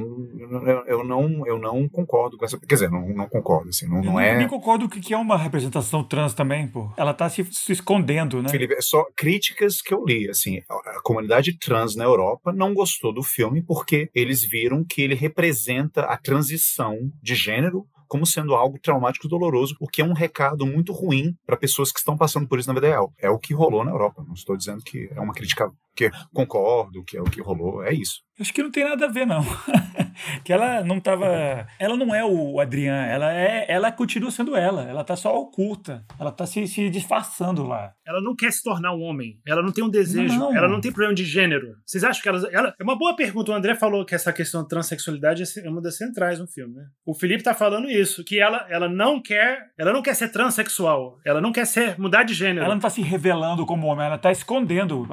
[0.67, 2.59] eu, eu não, eu não concordo com essa.
[2.59, 4.37] Quer dizer, não, não concordo, assim, não, não eu é.
[4.37, 6.91] nem concordo que, que é uma representação trans também, pô.
[6.97, 8.49] Ela tá se, se escondendo, né?
[8.49, 13.11] Felipe, é só críticas que eu li, assim, a comunidade trans na Europa não gostou
[13.11, 18.79] do filme porque eles viram que ele representa a transição de gênero como sendo algo
[18.79, 22.47] traumático e doloroso, o que é um recado muito ruim para pessoas que estão passando
[22.47, 23.11] por isso na vida real.
[23.17, 24.23] É o que rolou na Europa.
[24.25, 27.93] Não estou dizendo que é uma crítica que concordo, que é o que rolou, é
[27.93, 28.25] isso.
[28.37, 29.41] Acho que não tem nada a ver, não.
[30.43, 31.65] que ela não tava.
[31.79, 33.65] Ela não é o Adrian, ela é.
[33.69, 34.83] Ela continua sendo ela.
[34.83, 36.03] Ela tá só oculta.
[36.19, 37.93] Ela tá se, se disfarçando lá.
[38.05, 39.39] Ela não quer se tornar um homem.
[39.47, 40.37] Ela não tem um desejo.
[40.37, 40.53] Não.
[40.53, 41.77] Ela não tem problema de gênero.
[41.85, 42.75] Vocês acham que ela, ela.
[42.77, 43.51] É uma boa pergunta.
[43.51, 46.83] O André falou que essa questão da transexualidade é uma das centrais no filme, né?
[47.05, 48.21] O Felipe tá falando isso.
[48.21, 49.67] Que ela, ela não quer.
[49.77, 51.19] Ela não quer ser transexual.
[51.25, 52.65] Ela não quer ser mudar de gênero.
[52.65, 55.07] Ela não tá se revelando como homem, ela tá escondendo.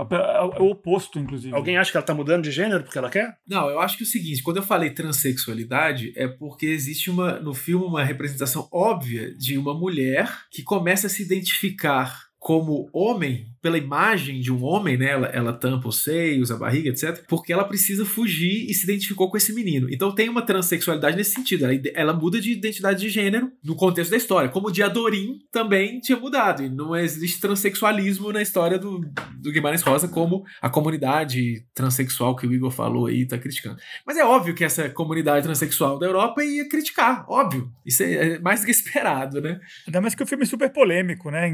[0.59, 1.55] O oposto, inclusive.
[1.55, 3.37] Alguém acha que ela tá mudando de gênero porque ela quer?
[3.47, 7.39] Não, eu acho que é o seguinte, quando eu falei transexualidade, é porque existe uma
[7.41, 13.52] no filme uma representação óbvia de uma mulher que começa a se identificar como homem
[13.63, 15.11] pela imagem de um homem, né?
[15.11, 17.25] Ela, ela tampa os seios, a barriga, etc.
[17.29, 19.89] Porque ela precisa fugir e se identificou com esse menino.
[19.89, 21.65] Então tem uma transexualidade nesse sentido.
[21.65, 24.51] Ela, ela muda de identidade de gênero no contexto da história.
[24.51, 26.65] Como o Diadorim também tinha mudado.
[26.65, 29.01] E não existe transexualismo na história do,
[29.37, 33.77] do Guimarães Rosa, como a comunidade transexual que o Igor falou aí tá criticando.
[34.05, 37.71] Mas é óbvio que essa comunidade transexual da Europa ia criticar, óbvio.
[37.87, 39.61] Isso é, é mais do que esperado, né?
[39.87, 41.53] Ainda mais que o filme é super polêmico, né?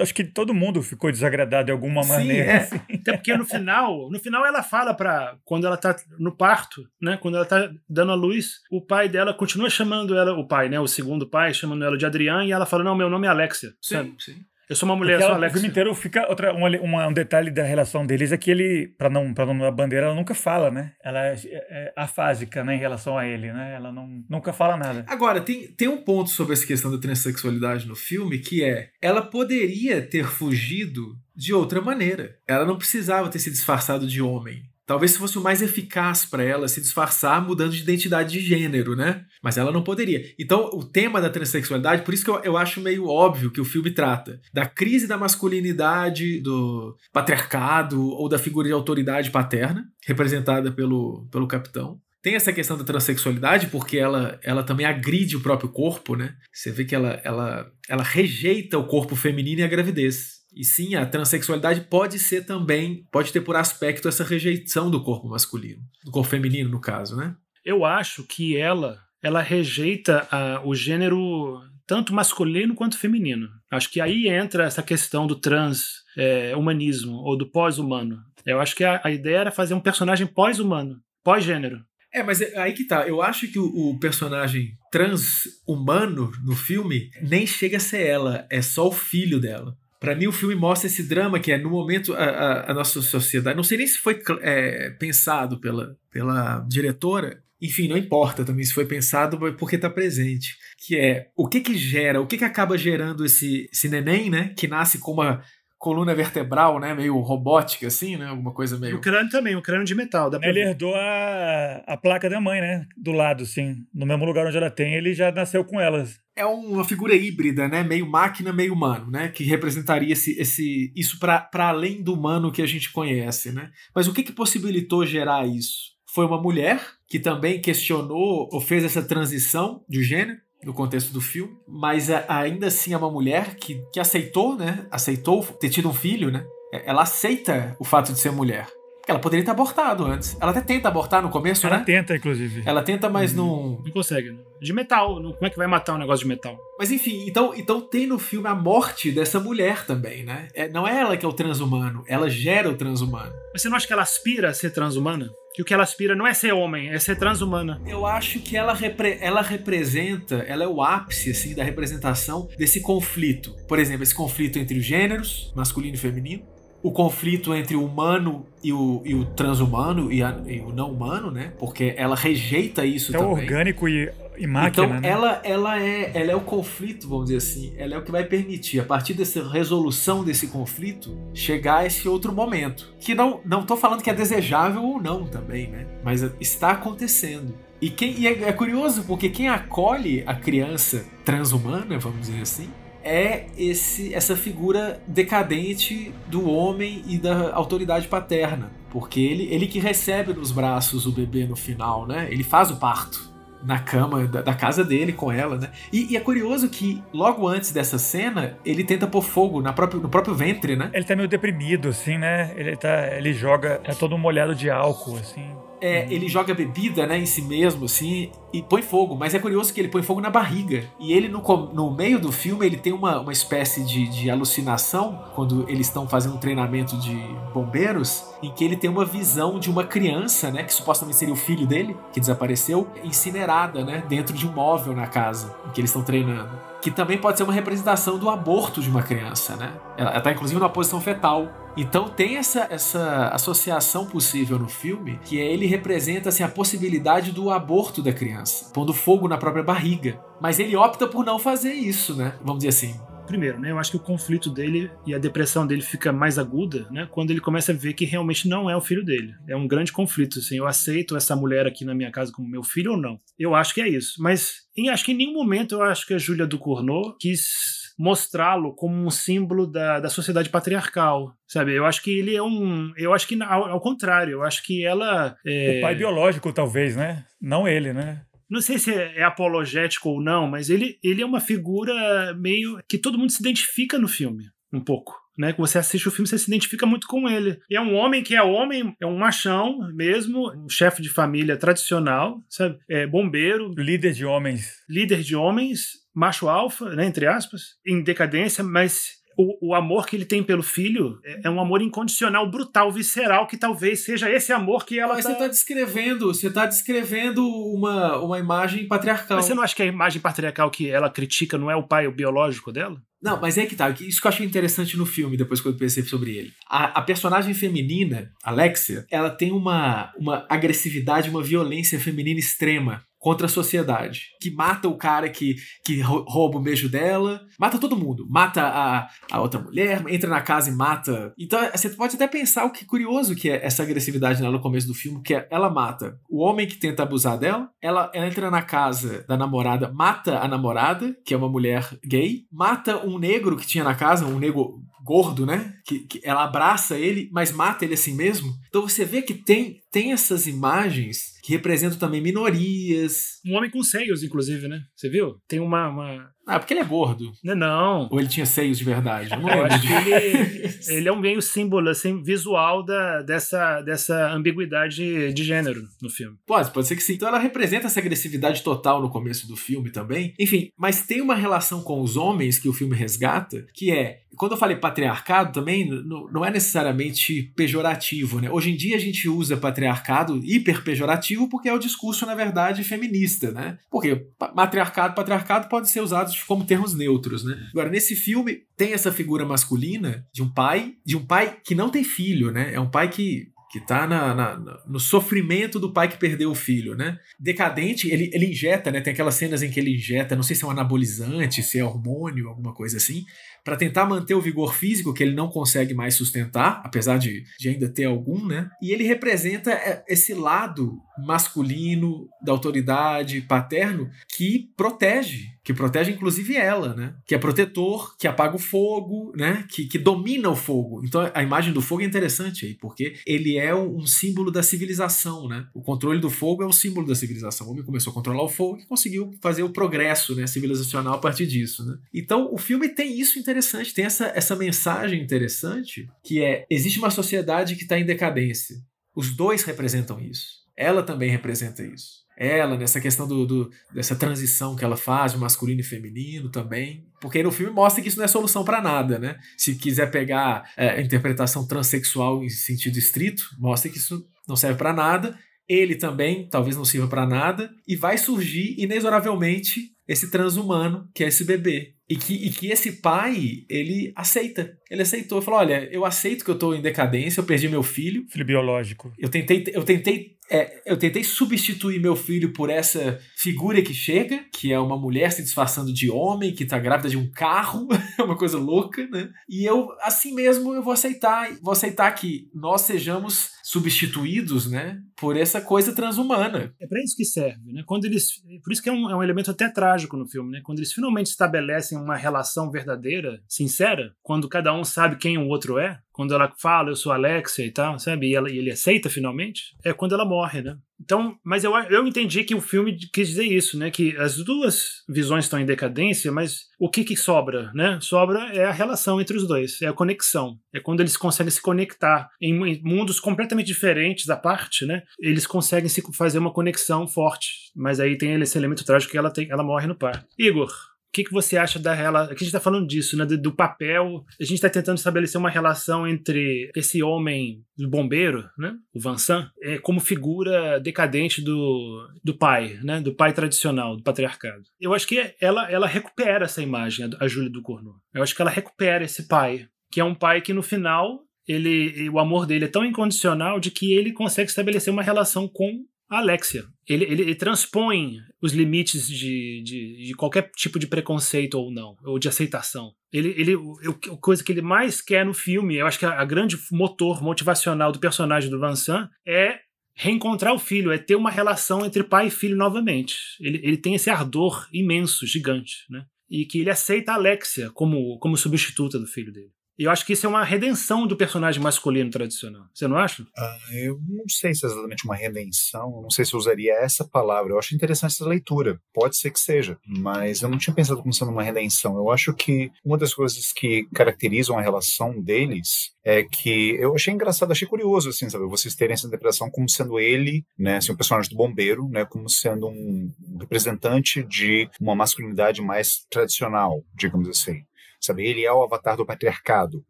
[0.00, 2.44] Acho que todo mundo ficou desagradado agradar de alguma maneira.
[2.44, 2.56] Sim, é.
[2.56, 2.80] Assim.
[3.00, 7.16] Até porque no final, no final ela fala para quando ela tá no parto, né,
[7.20, 10.80] quando ela tá dando a luz, o pai dela continua chamando ela, o pai, né,
[10.80, 13.70] o segundo pai, chamando ela de Adriane e ela fala: "Não, meu nome é Alexia".
[13.80, 14.14] Sim, sabe?
[14.18, 14.44] sim.
[14.72, 15.52] Eu sou uma mulher, Porque sou Alex.
[15.52, 19.10] O filme inteiro fica outra, um, um, detalhe da relação deles é que ele, para
[19.10, 20.92] não para não a bandeira, ela nunca fala, né?
[21.04, 23.74] Ela é, é, afásica, né, em relação a ele, né?
[23.74, 25.04] Ela não nunca fala nada.
[25.06, 29.20] Agora tem, tem um ponto sobre essa questão da transexualidade no filme que é, ela
[29.20, 32.36] poderia ter fugido de outra maneira.
[32.48, 34.62] Ela não precisava ter se disfarçado de homem.
[34.92, 39.24] Talvez fosse o mais eficaz para ela se disfarçar mudando de identidade de gênero, né?
[39.42, 40.22] Mas ela não poderia.
[40.38, 43.64] Então, o tema da transexualidade, por isso que eu, eu acho meio óbvio que o
[43.64, 50.70] filme trata da crise da masculinidade, do patriarcado ou da figura de autoridade paterna, representada
[50.70, 51.98] pelo, pelo capitão.
[52.20, 56.34] Tem essa questão da transexualidade, porque ela, ela também agride o próprio corpo, né?
[56.52, 60.41] Você vê que ela, ela, ela rejeita o corpo feminino e a gravidez.
[60.54, 65.28] E sim, a transexualidade pode ser também, pode ter por aspecto essa rejeição do corpo
[65.28, 67.34] masculino, do corpo feminino, no caso, né?
[67.64, 73.48] Eu acho que ela, ela rejeita uh, o gênero tanto masculino quanto feminino.
[73.70, 78.18] Acho que aí entra essa questão do trans-humanismo é, ou do pós-humano.
[78.44, 81.84] Eu acho que a, a ideia era fazer um personagem pós-humano, pós-gênero.
[82.12, 83.08] É, mas é, aí que tá.
[83.08, 88.60] Eu acho que o, o personagem trans-humano no filme nem chega a ser ela, é
[88.60, 89.76] só o filho dela.
[90.02, 93.00] Para mim, o filme mostra esse drama que é, no momento, a, a, a nossa
[93.00, 93.56] sociedade.
[93.56, 98.74] Não sei nem se foi é, pensado pela, pela diretora, enfim, não importa também se
[98.74, 100.56] foi pensado porque está presente.
[100.84, 104.52] Que é o que que gera, o que que acaba gerando esse, esse neném, né?
[104.56, 105.40] Que nasce com uma
[105.82, 106.94] coluna vertebral, né?
[106.94, 108.26] Meio robótica, assim, né?
[108.26, 108.98] Alguma coisa meio.
[108.98, 110.30] O crânio também, o crânio de metal.
[110.30, 110.68] Dá ele ver.
[110.68, 112.86] herdou a, a placa da mãe, né?
[112.96, 113.84] Do lado, sim.
[113.92, 117.68] No mesmo lugar onde ela tem, ele já nasceu com elas é uma figura híbrida,
[117.68, 117.82] né?
[117.82, 119.28] Meio máquina, meio humano, né?
[119.28, 123.70] Que representaria esse, esse isso para além do humano que a gente conhece, né?
[123.94, 125.92] Mas o que, que possibilitou gerar isso?
[126.06, 131.20] Foi uma mulher que também questionou ou fez essa transição de gênero no contexto do
[131.20, 134.86] filme, mas ainda assim é uma mulher que, que aceitou, né?
[134.90, 136.44] Aceitou ter tido um filho, né?
[136.72, 138.66] Ela aceita o fato de ser mulher.
[139.06, 140.36] Ela poderia ter abortado antes.
[140.40, 141.84] Ela até tenta abortar no começo, Ela né?
[141.84, 142.62] tenta, inclusive.
[142.64, 143.80] Ela tenta, mas não.
[143.84, 144.30] Não consegue.
[144.30, 144.38] Né?
[144.60, 145.16] De metal.
[145.16, 146.56] Como é que vai matar um negócio de metal?
[146.78, 150.48] Mas enfim, então, então tem no filme a morte dessa mulher também, né?
[150.54, 153.32] É, não é ela que é o transhumano, ela gera o transhumano.
[153.52, 155.30] Mas você não acha que ela aspira a ser transhumana?
[155.54, 157.80] Que o que ela aspira não é ser homem, é ser transhumana.
[157.86, 162.80] Eu acho que ela, repre ela representa, ela é o ápice assim, da representação desse
[162.80, 163.54] conflito.
[163.68, 166.42] Por exemplo, esse conflito entre os gêneros, masculino e feminino,
[166.82, 170.90] o conflito entre o humano e o, e o transhumano e, a, e o não
[170.90, 171.52] humano, né?
[171.58, 173.36] Porque ela rejeita isso é também.
[173.36, 175.08] É orgânico e, e máquina, então, né?
[175.08, 177.74] ela, ela, é, ela é o conflito, vamos dizer assim.
[177.76, 182.08] Ela é o que vai permitir, a partir dessa resolução desse conflito, chegar a esse
[182.08, 182.92] outro momento.
[182.98, 185.86] Que não, não tô falando que é desejável ou não também, né?
[186.02, 187.54] Mas está acontecendo.
[187.80, 192.70] E, quem, e é, é curioso porque quem acolhe a criança transhumana, vamos dizer assim,
[193.04, 198.70] é esse essa figura decadente do homem e da autoridade paterna.
[198.90, 202.28] Porque ele, ele que recebe nos braços o bebê no final, né?
[202.30, 203.31] Ele faz o parto
[203.62, 205.70] na cama da, da, casa dele com ela, né?
[205.92, 210.00] E, e, é curioso que logo antes dessa cena ele tenta pôr fogo na próprio,
[210.00, 210.90] no próprio ventre, né?
[210.92, 212.52] Ele tá meio deprimido, assim, né?
[212.56, 215.50] Ele tá, ele joga, é todo molhado de álcool, assim.
[215.82, 219.16] É, ele joga bebida, né, em si mesmo, assim, e põe fogo.
[219.16, 220.84] Mas é curioso que ele põe fogo na barriga.
[221.00, 221.42] E ele, no,
[221.72, 226.08] no meio do filme, ele tem uma, uma espécie de, de alucinação, quando eles estão
[226.08, 227.16] fazendo um treinamento de
[227.52, 231.36] bombeiros, em que ele tem uma visão de uma criança, né, que supostamente seria o
[231.36, 235.90] filho dele, que desapareceu, incinerada, né, dentro de um móvel na casa em que eles
[235.90, 239.72] estão treinando que também pode ser uma representação do aborto de uma criança, né?
[239.96, 241.48] Ela está inclusive numa posição fetal.
[241.76, 247.30] Então tem essa, essa associação possível no filme, que é ele representa assim, a possibilidade
[247.30, 250.20] do aborto da criança, pondo fogo na própria barriga.
[250.40, 252.34] Mas ele opta por não fazer isso, né?
[252.42, 253.00] Vamos dizer assim.
[253.32, 256.86] Primeiro, né, eu acho que o conflito dele e a depressão dele fica mais aguda,
[256.90, 259.32] né, quando ele começa a ver que realmente não é o filho dele.
[259.48, 262.62] É um grande conflito, assim, eu aceito essa mulher aqui na minha casa como meu
[262.62, 263.18] filho ou não.
[263.38, 264.22] Eu acho que é isso.
[264.22, 267.94] Mas em, acho que em nenhum momento eu acho que a Júlia do Cournot quis
[267.98, 271.72] mostrá-lo como um símbolo da, da sociedade patriarcal, sabe?
[271.72, 272.92] Eu acho que ele é um.
[272.98, 275.34] Eu acho que ao, ao contrário, eu acho que ela.
[275.46, 275.78] É...
[275.78, 277.24] O pai biológico, talvez, né?
[277.40, 278.26] Não ele, né?
[278.52, 282.98] Não sei se é apologético ou não, mas ele, ele é uma figura meio que
[282.98, 285.20] todo mundo se identifica no filme, um pouco.
[285.38, 287.58] Né, que você assiste o filme, você se identifica muito com ele.
[287.70, 291.56] E é um homem que é homem, é um machão mesmo, um chefe de família
[291.56, 292.78] tradicional, sabe?
[292.86, 293.72] É bombeiro.
[293.74, 294.74] Líder de homens.
[294.86, 300.16] Líder de homens, macho alfa, né, entre aspas, em decadência, mas o, o, amor que
[300.16, 304.52] ele tem pelo filho é, é, um amor incondicional, brutal, visceral, que talvez seja esse
[304.52, 305.14] amor que ela.
[305.14, 305.30] Mas tá...
[305.30, 309.36] você está descrevendo, você está descrevendo uma, uma imagem patriarcal.
[309.36, 312.06] Mas você não acha que a imagem patriarcal que ela critica não é o pai
[312.06, 313.00] o biológico dela?
[313.22, 313.88] Não, mas é que tá.
[313.90, 316.52] Isso que eu achei interessante no filme, depois que eu pensei sobre ele.
[316.68, 323.46] A, a, personagem feminina, Alexia, ela tem uma, uma agressividade, uma violência feminina extrema contra
[323.46, 325.54] a sociedade, que mata o cara que,
[325.84, 330.40] que rouba o beijo dela, mata todo mundo, mata a, a outra mulher, entra na
[330.40, 331.32] casa e mata.
[331.38, 334.88] Então você pode até pensar o que curioso que é essa agressividade nela no começo
[334.88, 338.50] do filme, que é, ela mata o homem que tenta abusar dela, ela, ela entra
[338.50, 343.56] na casa da namorada, mata a namorada, que é uma mulher gay, mata um negro
[343.56, 345.74] que tinha na casa, um negro gordo, né?
[345.84, 348.52] Que, que ela abraça ele, mas mata ele assim mesmo.
[348.68, 353.40] Então você vê que tem, tem essas imagens que representam também minorias.
[353.44, 354.80] Um homem com seios, inclusive, né?
[354.94, 355.40] Você viu?
[355.48, 357.32] Tem uma, uma ah, porque ele é gordo.
[357.42, 358.08] Não.
[358.10, 359.32] Ou ele tinha seios de verdade?
[359.32, 363.80] Eu, não eu acho que ele, ele é um meio símbolo, assim, visual da, dessa,
[363.80, 366.36] dessa ambiguidade de gênero no filme.
[366.46, 367.14] Pode, pode ser que sim.
[367.14, 370.34] Então ela representa essa agressividade total no começo do filme também.
[370.38, 374.52] Enfim, mas tem uma relação com os homens que o filme resgata, que é quando
[374.52, 375.88] eu falei patriarcado também,
[376.32, 378.50] não é necessariamente pejorativo, né?
[378.50, 382.82] Hoje em dia a gente usa patriarcado hiper pejorativo porque é o discurso, na verdade,
[382.82, 383.78] feminista, né?
[383.90, 387.68] Porque matriarcado, patriarcado pode ser usado como termos neutros, né?
[387.70, 391.90] Agora, nesse filme tem essa figura masculina de um pai, de um pai que não
[391.90, 392.72] tem filho, né?
[392.74, 396.54] É um pai que que está na, na, no sofrimento do pai que perdeu o
[396.54, 397.18] filho, né?
[397.40, 399.00] Decadente, ele, ele injeta, né?
[399.00, 401.84] Tem aquelas cenas em que ele injeta, não sei se é um anabolizante, se é
[401.84, 403.24] hormônio, alguma coisa assim,
[403.64, 407.68] para tentar manter o vigor físico que ele não consegue mais sustentar, apesar de, de
[407.68, 408.68] ainda ter algum, né?
[408.82, 416.56] E ele representa é, esse lado masculino da autoridade paterno que protege, que protege inclusive
[416.56, 417.14] ela, né?
[417.26, 419.64] Que é protetor, que apaga o fogo, né?
[419.70, 421.02] Que, que domina o fogo.
[421.04, 425.46] Então a imagem do fogo é interessante aí, porque ele é um símbolo da civilização,
[425.46, 425.66] né?
[425.72, 427.68] O controle do fogo é um símbolo da civilização.
[427.68, 431.18] O homem começou a controlar o fogo e conseguiu fazer o progresso, né, civilizacional a
[431.18, 431.96] partir disso, né?
[432.12, 436.98] Então o filme tem isso interessante interessante, tem essa, essa mensagem interessante que é: existe
[436.98, 438.76] uma sociedade que está em decadência.
[439.14, 440.62] Os dois representam isso.
[440.76, 442.22] Ela também representa isso.
[442.36, 447.06] Ela, nessa questão do, do, dessa transição que ela faz masculino e feminino também.
[447.20, 449.38] Porque no filme mostra que isso não é solução para nada, né?
[449.56, 454.78] Se quiser pegar é, a interpretação transexual em sentido estrito, mostra que isso não serve
[454.78, 455.38] para nada.
[455.68, 457.70] Ele também talvez não sirva para nada.
[457.86, 461.94] E vai surgir inexoravelmente esse transhumano, que é esse bebê.
[462.08, 464.76] E que, e que esse pai, ele aceita.
[464.90, 465.40] Ele aceitou.
[465.40, 468.26] Falou: olha, eu aceito que eu estou em decadência, eu perdi meu filho.
[468.28, 469.12] Filho biológico.
[469.18, 474.44] Eu tentei, eu tentei é, eu tentei substituir meu filho por essa figura que chega,
[474.52, 477.88] que é uma mulher se disfarçando de homem, que tá grávida de um carro,
[478.18, 479.30] é uma coisa louca, né?
[479.48, 485.34] E eu, assim mesmo, eu vou aceitar, vou aceitar que nós sejamos substituídos, né, por
[485.34, 486.74] essa coisa transumana.
[486.78, 487.82] É para isso que serve, né?
[487.86, 488.32] Quando eles,
[488.62, 490.60] por isso que é um, é um elemento até trágico no filme, né?
[490.62, 495.78] Quando eles finalmente estabelecem uma relação verdadeira, sincera, quando cada um sabe quem o outro
[495.78, 498.28] é, quando ela fala, eu sou Alexia e tal, sabe?
[498.28, 500.76] E, ela, e ele aceita finalmente, é quando ela morre, né?
[501.00, 503.90] Então, mas eu, eu entendi que o filme quis dizer isso, né?
[503.90, 507.98] Que as duas visões estão em decadência, mas o que que sobra, né?
[508.00, 510.56] Sobra é a relação entre os dois, é a conexão.
[510.72, 515.02] É quando eles conseguem se conectar em mundos completamente diferentes à parte, né?
[515.18, 517.72] Eles conseguem se fazer uma conexão forte.
[517.74, 520.24] Mas aí tem esse elemento trágico que ela, tem, ela morre no par.
[520.38, 520.70] Igor,
[521.12, 522.32] que, que você acha da relação?
[522.32, 523.26] Aqui a gente está falando disso, né?
[523.26, 524.24] Do, do, papel.
[524.40, 528.74] A gente está tentando estabelecer uma relação entre esse homem, o bombeiro, né?
[528.94, 533.00] O Vincent, é, como figura decadente do, do pai, né?
[533.00, 534.62] Do pai tradicional, do patriarcado.
[534.80, 537.94] Eu acho que ela, ela recupera essa imagem, a Júlia do Cornô.
[538.14, 542.08] Eu acho que ela recupera esse pai, que é um pai que no final ele,
[542.08, 545.84] o amor dele é tão incondicional de que ele consegue estabelecer uma relação com
[546.18, 546.64] Alexia.
[546.88, 551.96] Ele, ele, ele, transpõe os limites de, de, de, qualquer tipo de preconceito ou não,
[552.04, 552.92] ou de aceitação.
[553.12, 556.24] Ele, ele, a coisa que ele mais quer no filme, eu acho que a, a
[556.24, 559.60] grande motor motivacional do personagem do Vincent é
[559.94, 563.16] reencontrar o filho, é ter uma relação entre pai e filho novamente.
[563.40, 566.04] Ele, ele tem esse ardor imenso, gigante, né?
[566.28, 569.52] E que ele aceita a Alexia como, como substituta do filho dele.
[569.78, 572.66] E eu acho que isso é uma redenção do personagem masculino tradicional.
[572.74, 573.24] Você não acha?
[573.36, 577.04] Ah, eu não sei se é exatamente uma redenção, não sei se eu usaria essa
[577.08, 577.52] palavra.
[577.52, 578.80] Eu acho interessante essa leitura.
[578.92, 581.96] Pode ser que seja, mas eu não tinha pensado como sendo uma redenção.
[581.96, 587.14] Eu acho que uma das coisas que caracterizam a relação deles é que eu achei
[587.14, 590.96] engraçado, achei curioso, assim, sabe, vocês terem essa interpretação como sendo ele, né, assim, um
[590.96, 597.62] personagem do bombeiro, né, como sendo um representante de uma masculinidade mais tradicional, digamos assim
[598.02, 598.26] sabe?
[598.26, 599.84] Ele é o avatar do patriarcado.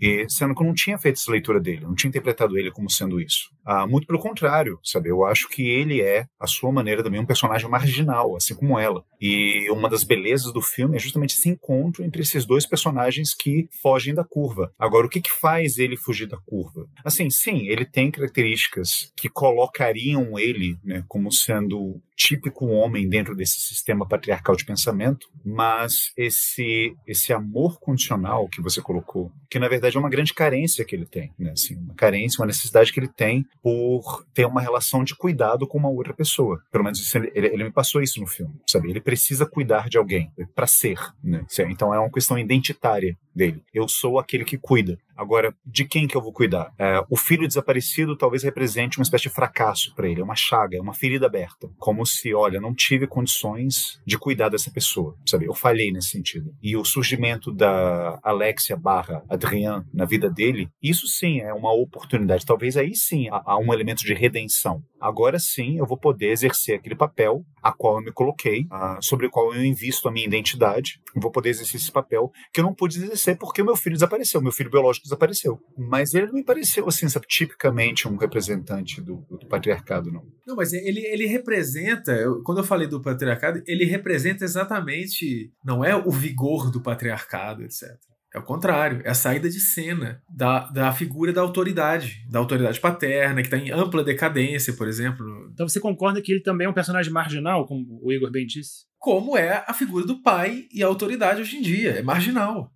[0.00, 2.90] E sendo que eu não tinha feito essa leitura dele, não tinha interpretado ele como
[2.90, 3.50] sendo isso.
[3.64, 5.10] Ah, muito pelo contrário, sabe?
[5.10, 9.04] Eu acho que ele é, à sua maneira, também um personagem marginal, assim como ela.
[9.20, 13.68] E uma das belezas do filme é justamente esse encontro entre esses dois personagens que
[13.82, 14.72] fogem da curva.
[14.78, 16.86] Agora, o que, que faz ele fugir da curva?
[17.04, 23.60] Assim, sim, ele tem características que colocariam ele né, como sendo típico homem dentro desse
[23.60, 29.96] sistema patriarcal de pensamento, mas esse esse amor condicional que você colocou, que na verdade
[29.96, 31.52] é uma grande carência que ele tem, né?
[31.52, 35.78] Assim, uma carência, uma necessidade que ele tem por ter uma relação de cuidado com
[35.78, 36.60] uma outra pessoa.
[36.72, 38.90] Pelo menos isso, ele, ele, me passou isso no filme, sabe?
[38.90, 41.46] Ele precisa cuidar de alguém para ser, né?
[41.70, 43.62] Então é uma questão identitária dele.
[43.72, 44.98] Eu sou aquele que cuida.
[45.16, 46.72] Agora, de quem que eu vou cuidar?
[46.78, 50.76] É, o filho desaparecido talvez represente uma espécie de fracasso para ele, é uma chaga,
[50.76, 51.68] é uma ferida aberta.
[51.76, 55.46] Como se, olha, não tive condições de cuidar dessa pessoa, sabe?
[55.46, 56.54] Eu falhei nesse sentido.
[56.62, 62.46] E o surgimento da Alexia barra Adrien na vida dele, isso sim é uma oportunidade.
[62.46, 64.82] Talvez aí sim há, há um elemento de redenção.
[65.00, 69.26] Agora sim eu vou poder exercer aquele papel a qual eu me coloquei, uh, sobre
[69.26, 71.00] o qual eu invisto a minha identidade.
[71.14, 73.94] Eu vou poder exercer esse papel que eu não pude exercer porque o meu filho
[73.94, 75.58] desapareceu, meu filho biológico desapareceu.
[75.76, 80.24] Mas ele não me pareceu, assim, sabe, tipicamente um representante do, do patriarcado, não.
[80.46, 85.94] Não, mas ele, ele representa, quando eu falei do patriarcado, ele representa exatamente, não é
[85.94, 87.98] o vigor do patriarcado, etc.
[88.34, 92.78] É o contrário, é a saída de cena da, da figura da autoridade, da autoridade
[92.78, 95.24] paterna, que está em ampla decadência, por exemplo.
[95.52, 98.86] Então você concorda que ele também é um personagem marginal, como o Igor bem disse?
[98.98, 102.70] Como é a figura do pai e a autoridade hoje em dia, é marginal.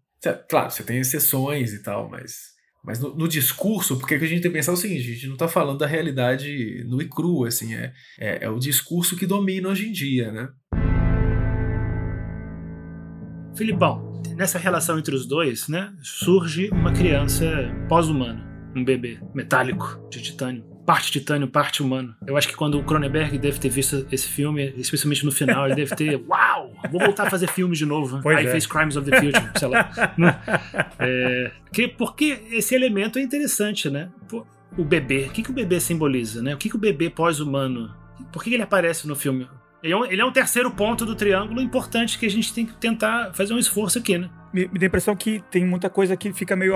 [0.48, 4.50] Claro, você tem exceções e tal, mas, mas no, no discurso, porque a gente tem
[4.50, 7.74] que pensar o seguinte: a gente não está falando da realidade nu e crua, assim,
[7.74, 10.48] é, é, é o discurso que domina hoje em dia, né?
[13.54, 17.46] Filipão, nessa relação entre os dois, né, surge uma criança
[17.88, 22.14] pós-humana, um bebê metálico de titânio parte titânio, parte humano.
[22.26, 25.74] Eu acho que quando o Cronenberg deve ter visto esse filme, especialmente no final, ele
[25.74, 28.20] deve ter, uau, vou voltar a fazer filmes de novo.
[28.22, 28.50] Pois Aí é.
[28.50, 29.90] fez Crimes of the Future, sei lá.
[30.98, 34.10] é, que, porque esse elemento é interessante, né?
[34.76, 36.54] O bebê, o que, que o bebê simboliza, né?
[36.54, 37.94] O que, que o bebê pós-humano,
[38.32, 39.46] por que ele aparece no filme?
[39.82, 42.64] Ele é, um, ele é um terceiro ponto do triângulo importante que a gente tem
[42.64, 44.30] que tentar fazer um esforço aqui, né?
[44.52, 46.74] Me, dá a impressão que tem muita coisa que fica meio.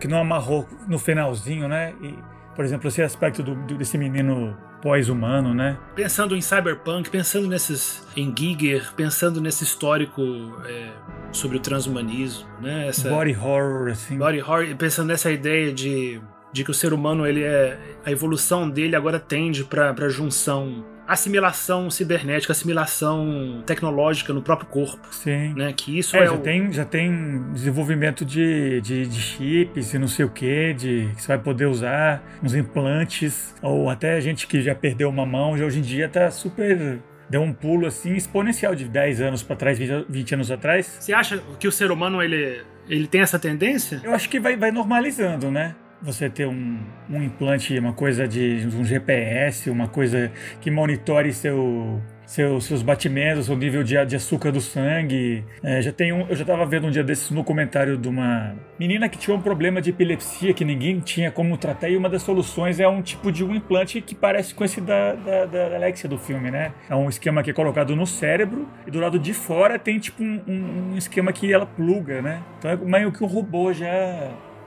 [0.00, 1.94] que não amarrou no finalzinho, né?
[2.02, 2.14] E
[2.58, 5.78] por exemplo, esse aspecto do, desse menino pós-humano, né?
[5.94, 10.20] Pensando em cyberpunk, pensando nesses em Giger, pensando nesse histórico
[10.66, 10.90] é,
[11.30, 12.88] sobre o transhumanismo, né?
[12.88, 14.18] Essa, body horror, assim.
[14.18, 16.20] Body horror, pensando nessa ideia de,
[16.52, 20.84] de que o ser humano ele é a evolução dele agora tende para a junção
[21.08, 25.08] assimilação cibernética, assimilação tecnológica no próprio corpo.
[25.10, 25.54] Sim.
[25.54, 25.72] Né?
[25.72, 26.38] Que isso é, é já, o...
[26.38, 31.22] tem, já tem desenvolvimento de, de, de, chips e não sei o que, de que
[31.22, 35.64] você vai poder usar uns implantes, ou até gente que já perdeu uma mão, já
[35.64, 39.78] hoje em dia está super deu um pulo assim exponencial de 10 anos para trás,
[39.78, 40.96] 20 anos atrás.
[41.00, 44.00] Você acha que o ser humano ele, ele tem essa tendência?
[44.02, 45.74] Eu acho que vai, vai normalizando, né?
[46.00, 46.78] Você ter um,
[47.10, 50.30] um implante, uma coisa de um GPS, uma coisa
[50.60, 55.42] que monitore seu seus, seus batimentos, o nível de, de açúcar do sangue.
[55.62, 58.54] É, já tem um, eu já estava vendo um dia desses no comentário de uma
[58.78, 62.22] menina que tinha um problema de epilepsia que ninguém tinha como tratar, e uma das
[62.22, 66.08] soluções é um tipo de um implante que parece com esse da, da, da Alexia
[66.08, 66.72] do filme, né?
[66.88, 70.22] É um esquema que é colocado no cérebro e do lado de fora tem tipo
[70.22, 72.42] um, um, um esquema que ela pluga, né?
[72.58, 73.88] Então é meio que um robô já.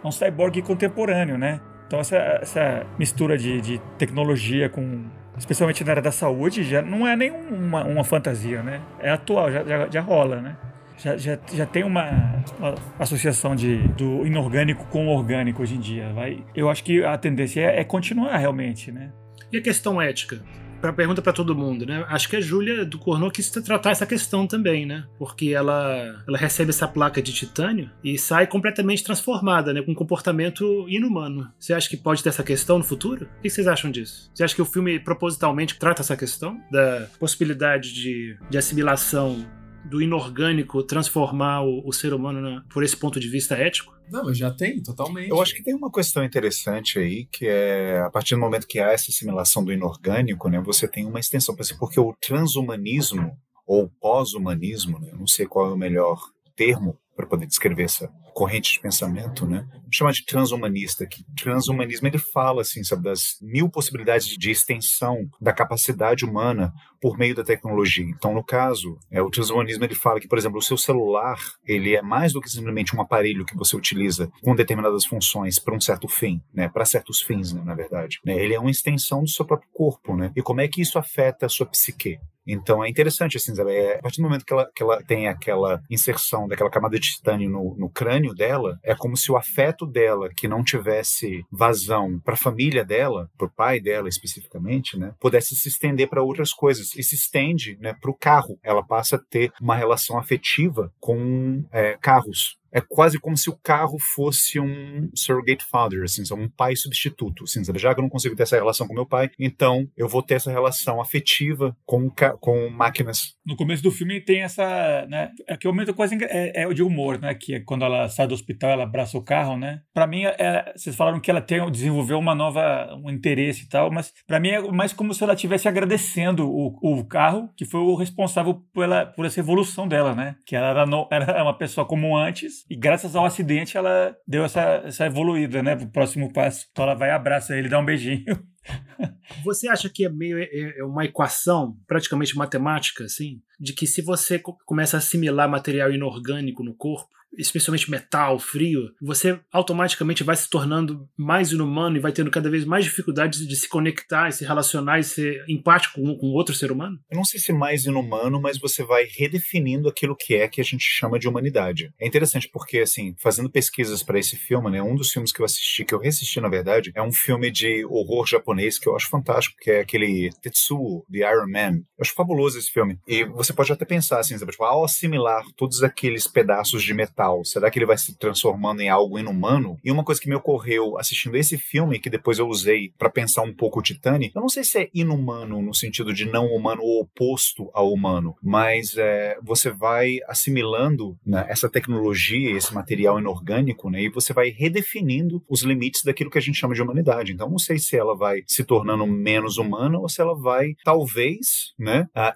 [0.03, 1.59] É um cyborg contemporâneo, né?
[1.87, 5.05] Então essa, essa mistura de, de tecnologia com
[5.37, 8.81] especialmente na área da saúde, já não é nenhuma uma fantasia, né?
[8.99, 10.57] É atual, já, já, já rola, né?
[10.97, 15.79] Já, já, já tem uma, uma, associação de, do inorgânico com o orgânico hoje em
[15.79, 16.13] dia.
[16.13, 19.11] Vai, eu acho que a tendência é, é continuar realmente, né?
[19.51, 20.41] E a questão ética?
[20.81, 22.05] Pra pergunta para todo mundo, né?
[22.09, 25.05] Acho que a Júlia do Cornô quis tratar essa questão também, né?
[25.17, 29.81] Porque ela, ela recebe essa placa de titânio e sai completamente transformada, né?
[29.81, 31.51] Com um comportamento inumano.
[31.59, 33.29] Você acha que pode ter essa questão no futuro?
[33.37, 34.31] O que vocês acham disso?
[34.33, 36.59] Você acha que o filme propositalmente trata essa questão?
[36.71, 39.45] Da possibilidade de, de assimilação
[39.85, 43.93] do inorgânico transformar o, o ser humano na, por esse ponto de vista ético?
[44.11, 45.29] Não, mas já tem, totalmente.
[45.29, 48.79] Eu acho que tem uma questão interessante aí, que é a partir do momento que
[48.79, 53.31] há essa assimilação do inorgânico, né, você tem uma extensão, porque o transhumanismo
[53.65, 56.19] ou pós-humanismo, né, não sei qual é o melhor
[56.55, 59.65] termo para poder descrever essa corrente de pensamento, né?
[59.91, 65.53] Chamar de transhumanista, que transhumanismo ele fala assim, sabe, das mil possibilidades de extensão da
[65.53, 68.05] capacidade humana por meio da tecnologia.
[68.05, 71.95] Então, no caso, é, o transhumanismo ele fala que, por exemplo, o seu celular ele
[71.95, 75.81] é mais do que simplesmente um aparelho que você utiliza com determinadas funções para um
[75.81, 76.69] certo fim, né?
[76.69, 78.19] Para certos fins, né, na verdade.
[78.23, 78.41] Né?
[78.41, 80.31] Ele é uma extensão do seu próprio corpo, né?
[80.35, 82.19] E como é que isso afeta a sua psique?
[82.45, 83.71] Então é interessante, assim, sabe?
[83.71, 87.07] É, a partir do momento que ela, que ela tem aquela inserção daquela camada de
[87.07, 87.89] titânio no, no
[88.21, 92.85] crânio dela, é como se o afeto dela, que não tivesse vazão para a família
[92.85, 96.95] dela, para o pai dela especificamente, né, pudesse se estender para outras coisas.
[96.95, 98.59] E se estende né, para o carro.
[98.63, 103.57] Ela passa a ter uma relação afetiva com é, carros é quase como se o
[103.61, 107.79] carro fosse um surrogate father, assim, um pai substituto, assim, sabe?
[107.79, 110.35] Já que eu não consigo ter essa relação com meu pai, então eu vou ter
[110.35, 112.09] essa relação afetiva com,
[112.39, 113.35] com máquinas.
[113.45, 116.73] No começo do filme tem essa, né, é que o momento quase é, é, o
[116.73, 119.81] de humor, né, que é quando ela sai do hospital, ela abraça o carro, né?
[119.93, 123.91] Para mim, é, vocês falaram que ela tem, desenvolveu uma nova, um interesse e tal,
[123.91, 127.81] mas para mim é mais como se ela estivesse agradecendo o, o carro, que foi
[127.81, 130.35] o responsável pela, por essa evolução dela, né?
[130.45, 134.43] Que ela era, no, era uma pessoa como antes, e graças ao acidente ela deu
[134.43, 136.67] essa, essa evoluída, né, pro próximo passo.
[136.71, 138.23] Então ela vai, abraça ele, dá um beijinho.
[139.43, 140.47] Você acha que é meio é,
[140.79, 146.63] é uma equação, praticamente matemática, assim, de que se você começa a assimilar material inorgânico
[146.63, 147.07] no corpo,
[147.37, 152.65] especialmente metal, frio, você automaticamente vai se tornando mais inumano e vai tendo cada vez
[152.65, 156.71] mais dificuldades de se conectar, e se relacionar e ser empático com, com outro ser
[156.71, 156.99] humano?
[157.09, 160.63] Eu não sei se mais inumano, mas você vai redefinindo aquilo que é que a
[160.63, 161.91] gente chama de humanidade.
[161.99, 165.45] É interessante porque, assim, fazendo pesquisas para esse filme, né, um dos filmes que eu
[165.45, 169.09] assisti, que eu reassisti na verdade, é um filme de horror japonês que eu acho
[169.09, 171.77] fantástico, que é aquele Tetsuo, The Iron Man.
[171.77, 172.97] Eu acho fabuloso esse filme.
[173.07, 177.69] E você pode até pensar, assim, tipo, ao assimilar todos aqueles pedaços de metal Será
[177.69, 179.77] que ele vai se transformando em algo inumano?
[179.83, 183.41] E uma coisa que me ocorreu assistindo esse filme, que depois eu usei para pensar
[183.43, 186.81] um pouco o Titanic, eu não sei se é inumano no sentido de não humano
[186.81, 193.89] ou oposto ao humano, mas é, você vai assimilando né, essa tecnologia, esse material inorgânico,
[193.89, 197.33] né, e você vai redefinindo os limites daquilo que a gente chama de humanidade.
[197.33, 201.73] Então, não sei se ela vai se tornando menos humana ou se ela vai, talvez,
[201.77, 202.33] né, uh,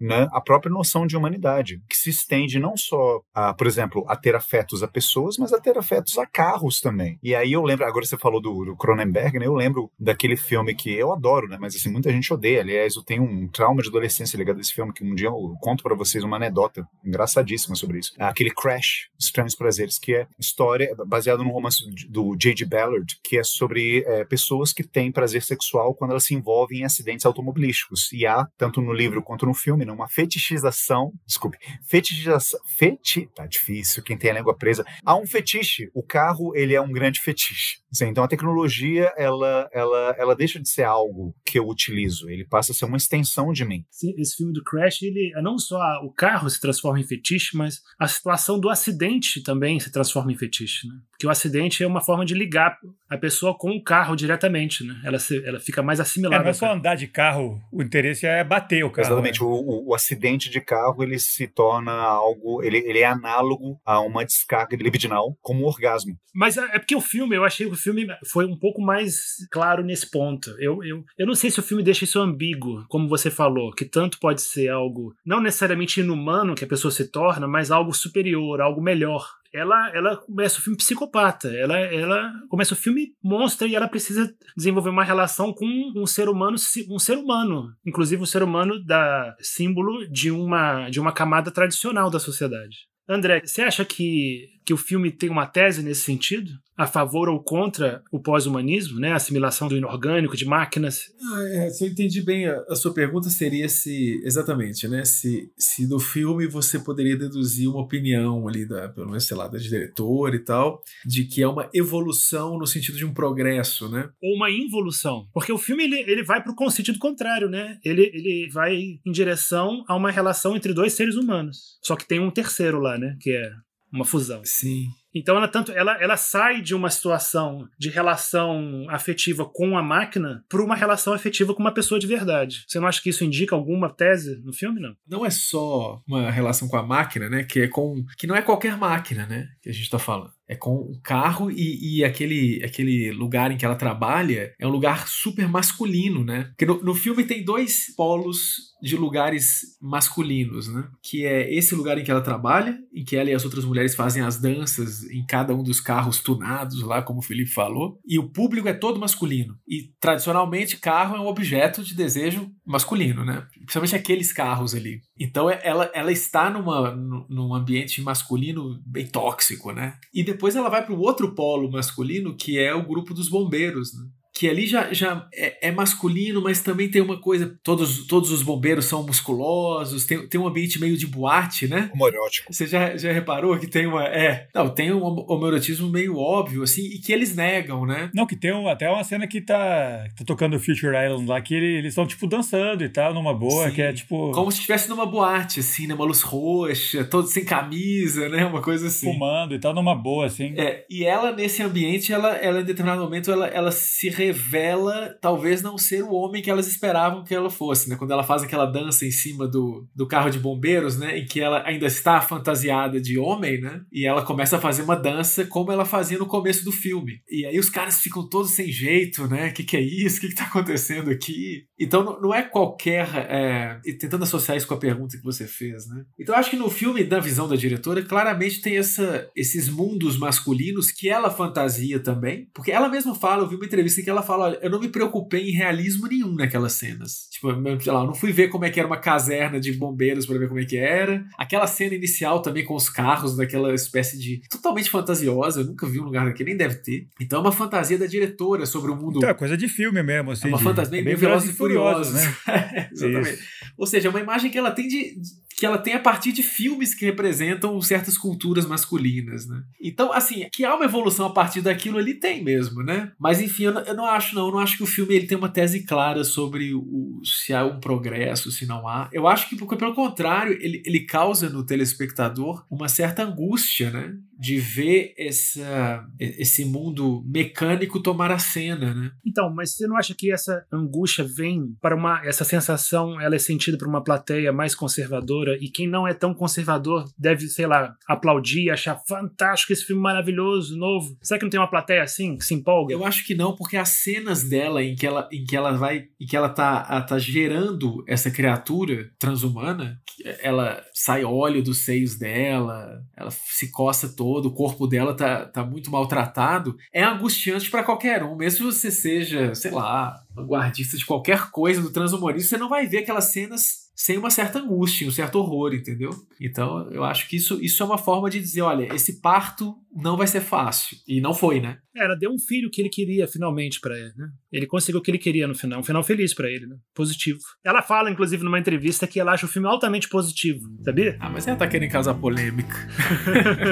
[0.00, 4.16] né, a própria noção de humanidade, que se estende não só, a, por exemplo, a
[4.16, 7.18] ter afetos a pessoas, mas a ter afetos a carros também.
[7.22, 10.74] E aí eu lembro, agora você falou do, do Cronenberg, né, eu lembro daquele filme
[10.74, 12.60] que eu adoro, né, mas assim, muita gente odeia.
[12.60, 15.54] Aliás, eu tenho um trauma de adolescência ligado a esse filme, que um dia eu
[15.60, 18.12] conto para vocês uma anedota engraçadíssima sobre isso.
[18.18, 22.64] Aquele Crash, Estranhos Prazeres, que é história baseada num romance do J.G.
[22.66, 26.84] Ballard, que é sobre é, pessoas que têm prazer sexual quando elas se envolvem em
[26.84, 28.12] acidentes automobilísticos.
[28.12, 31.58] E há, tanto no livro quanto no filme, não, uma fetichização, desculpe,
[31.88, 34.84] fetichização, feti, tá difícil, quem tem a língua presa.
[35.04, 37.78] Há um fetiche, o carro, ele é um grande fetiche.
[38.02, 42.72] Então a tecnologia, ela, ela, ela deixa de ser algo que eu utilizo, ele passa
[42.72, 43.84] a ser uma extensão de mim.
[43.90, 47.56] Sim, esse filme do Crash, ele é não só o carro se transforma em fetiche,
[47.56, 50.94] mas a situação do acidente também se transforma em fetiche, né?
[51.10, 52.76] Porque o acidente é uma forma de ligar
[53.08, 55.00] a pessoa com o carro diretamente, né?
[55.02, 56.42] Ela, se, ela fica mais assimilada.
[56.42, 59.08] É, não é só andar de carro, o interesse é bater o carro.
[59.08, 59.45] Exatamente, né?
[59.46, 64.24] O, o, acidente de carro ele se torna algo, ele, ele é análogo a uma
[64.24, 66.16] descarga libidinal como um orgasmo.
[66.34, 69.36] Mas é, é porque o filme, eu achei que o filme foi um pouco mais
[69.50, 70.50] claro nesse ponto.
[70.58, 73.84] Eu, eu, eu não sei se o filme deixa isso ambíguo, como você falou, que
[73.84, 78.60] tanto pode ser algo não necessariamente inumano que a pessoa se torna, mas algo superior,
[78.60, 79.26] algo melhor
[79.56, 81.48] ela, ela começa o filme psicopata.
[81.48, 86.28] Ela, ela começa o filme monstro e ela precisa desenvolver uma relação com um ser
[86.28, 86.56] humano,
[86.90, 92.10] um ser humano, inclusive um ser humano da símbolo de uma de uma camada tradicional
[92.10, 92.76] da sociedade.
[93.08, 96.50] André, você acha que, que o filme tem uma tese nesse sentido?
[96.76, 99.12] A favor ou contra o pós-humanismo, né?
[99.12, 101.12] A assimilação do inorgânico, de máquinas.
[101.20, 105.04] Ah, é, se eu entendi bem, a, a, sua pergunta seria se, exatamente, né?
[105.04, 109.48] Se, se do filme você poderia deduzir uma opinião ali, da, pelo menos, sei lá,
[109.48, 114.10] da diretor e tal, de que é uma evolução no sentido de um progresso, né?
[114.22, 115.26] Ou uma involução.
[115.32, 117.78] Porque o filme, ele, ele vai para o sentido contrário, né?
[117.84, 121.78] Ele, ele vai em direção a uma relação entre dois seres humanos.
[121.82, 123.16] Só que tem um terceiro lá, né?
[123.20, 123.50] Que é
[123.92, 124.42] uma fusão.
[124.44, 124.88] Sim.
[125.18, 130.44] Então ela tanto ela, ela sai de uma situação de relação afetiva com a máquina
[130.48, 132.64] para uma relação afetiva com uma pessoa de verdade.
[132.66, 134.96] Você não acha que isso indica alguma tese no filme, não?
[135.06, 137.44] Não é só uma relação com a máquina, né?
[137.44, 139.48] Que é com que não é qualquer máquina, né?
[139.62, 140.36] Que a gente está falando.
[140.48, 144.70] É com o carro e, e, aquele, aquele lugar em que ela trabalha é um
[144.70, 146.44] lugar super masculino, né?
[146.50, 150.88] Porque no, no filme tem dois polos de lugares masculinos, né?
[151.02, 153.94] Que é esse lugar em que ela trabalha, em que ela e as outras mulheres
[153.94, 158.18] fazem as danças em cada um dos carros tunados lá, como o Felipe falou, e
[158.18, 159.56] o público é todo masculino.
[159.66, 163.46] E tradicionalmente carro é um objeto de desejo masculino, né?
[163.54, 165.00] Principalmente aqueles carros ali.
[165.18, 166.94] Então é, ela, ela está numa,
[167.28, 169.94] num ambiente masculino bem tóxico, né?
[170.12, 173.94] E depois ela vai para o outro polo masculino, que é o grupo dos bombeiros,
[173.94, 174.06] né?
[174.36, 177.58] Que ali já, já é, é, masculino, mas também tem uma coisa.
[177.62, 181.90] Todos, todos os bombeiros são musculosos, tem, tem um ambiente meio de boate, né?
[181.94, 182.52] Homoerótico.
[182.52, 184.04] Você já, já reparou que tem uma.
[184.04, 184.46] É.
[184.54, 188.10] Não, tem um homoerotismo meio óbvio, assim, e que eles negam, né?
[188.14, 191.54] Não, que tem um, até uma cena que tá, tá tocando Future Island lá, que
[191.54, 193.74] eles estão, tipo, dançando e tal, numa boa, Sim.
[193.74, 194.32] que é tipo.
[194.32, 195.94] Como se estivesse numa boate, assim, né?
[195.94, 198.44] Uma luz roxa, todos sem camisa, né?
[198.44, 199.10] Uma coisa assim.
[199.10, 200.52] Fumando e tal, numa boa, assim.
[200.58, 205.62] É, e ela, nesse ambiente, ela, ela em determinado momento, ela, ela se revela talvez
[205.62, 207.96] não ser o homem que elas esperavam que ela fosse, né?
[207.96, 211.18] Quando ela faz aquela dança em cima do, do carro de bombeiros, né?
[211.18, 213.82] Em que ela ainda está fantasiada de homem, né?
[213.92, 217.20] E ela começa a fazer uma dança como ela fazia no começo do filme.
[217.30, 219.48] E aí os caras ficam todos sem jeito, né?
[219.48, 220.18] O que, que é isso?
[220.18, 221.64] O que, que tá acontecendo aqui?
[221.78, 223.08] Então não, é qualquer.
[223.14, 223.80] É...
[223.84, 226.04] E tentando associar isso com a pergunta que você fez, né?
[226.18, 230.90] Então acho que no filme, da visão da diretora, claramente tem essa, esses mundos masculinos
[230.90, 232.48] que ela fantasia também.
[232.54, 234.80] Porque ela mesma fala, eu vi uma entrevista em que ela fala: olha, eu não
[234.80, 237.28] me preocupei em realismo nenhum naquelas cenas.
[237.30, 237.48] Tipo,
[237.80, 240.38] sei lá, eu não fui ver como é que era uma caserna de bombeiros para
[240.38, 241.24] ver como é que era.
[241.36, 244.40] Aquela cena inicial também com os carros, daquela espécie de.
[244.48, 247.08] totalmente fantasiosa, eu nunca vi um lugar daquele, nem deve ter.
[247.20, 249.18] Então é uma fantasia da diretora sobre o mundo.
[249.18, 250.46] Então, é coisa de filme mesmo, assim.
[250.46, 250.64] É uma de...
[250.64, 252.88] fantasia é bem, bem e Furiosos, né?
[252.92, 253.34] Exatamente.
[253.34, 253.56] Isso.
[253.76, 255.16] Ou seja, é uma imagem que ela tem de,
[255.56, 259.62] que ela tem a partir de filmes que representam certas culturas masculinas, né?
[259.80, 263.12] Então, assim, que há uma evolução a partir daquilo ali tem mesmo, né?
[263.18, 265.26] Mas enfim, eu não, eu não acho não, eu não acho que o filme ele
[265.26, 269.08] tem uma tese clara sobre o, se há um progresso, se não há.
[269.12, 274.14] Eu acho que pelo contrário, ele, ele causa no telespectador uma certa angústia, né?
[274.38, 279.10] De ver essa, esse mundo mecânico tomar a cena, né?
[279.24, 283.38] Então, mas você não acha que essa angústia vem para uma essa sensação, ela é
[283.38, 287.94] sentida por uma plateia mais conservadora e quem não é tão conservador deve, sei lá,
[288.06, 291.16] aplaudir, achar fantástico esse filme maravilhoso, novo.
[291.22, 292.92] Será que não tem uma plateia assim que se empolga?
[292.92, 296.08] Eu acho que não, porque as cenas dela em que ela em que ela vai
[296.20, 299.98] em que ela tá, tá gerando essa criatura transhumana,
[300.40, 305.46] ela sai óleo dos seios dela, ela se coça toda todo, o corpo dela tá,
[305.46, 308.34] tá muito maltratado, é angustiante para qualquer um.
[308.34, 312.88] Mesmo se você seja, sei lá, vanguardista de qualquer coisa do transhumorismo, você não vai
[312.88, 316.10] ver aquelas cenas sem uma certa angústia, um certo horror, entendeu?
[316.40, 320.16] Então, eu acho que isso, isso é uma forma de dizer, olha, esse parto não
[320.16, 320.98] vai ser fácil.
[321.06, 321.78] E não foi, né?
[321.96, 324.28] Ela deu um filho que ele queria finalmente para ele, né?
[324.56, 326.76] Ele conseguiu o que ele queria no final, um final feliz para ele, né?
[326.94, 327.40] Positivo.
[327.62, 331.14] Ela fala, inclusive, numa entrevista que ela acha o filme altamente positivo, sabia?
[331.20, 332.74] Ah, mas ela tá querendo causar polêmica.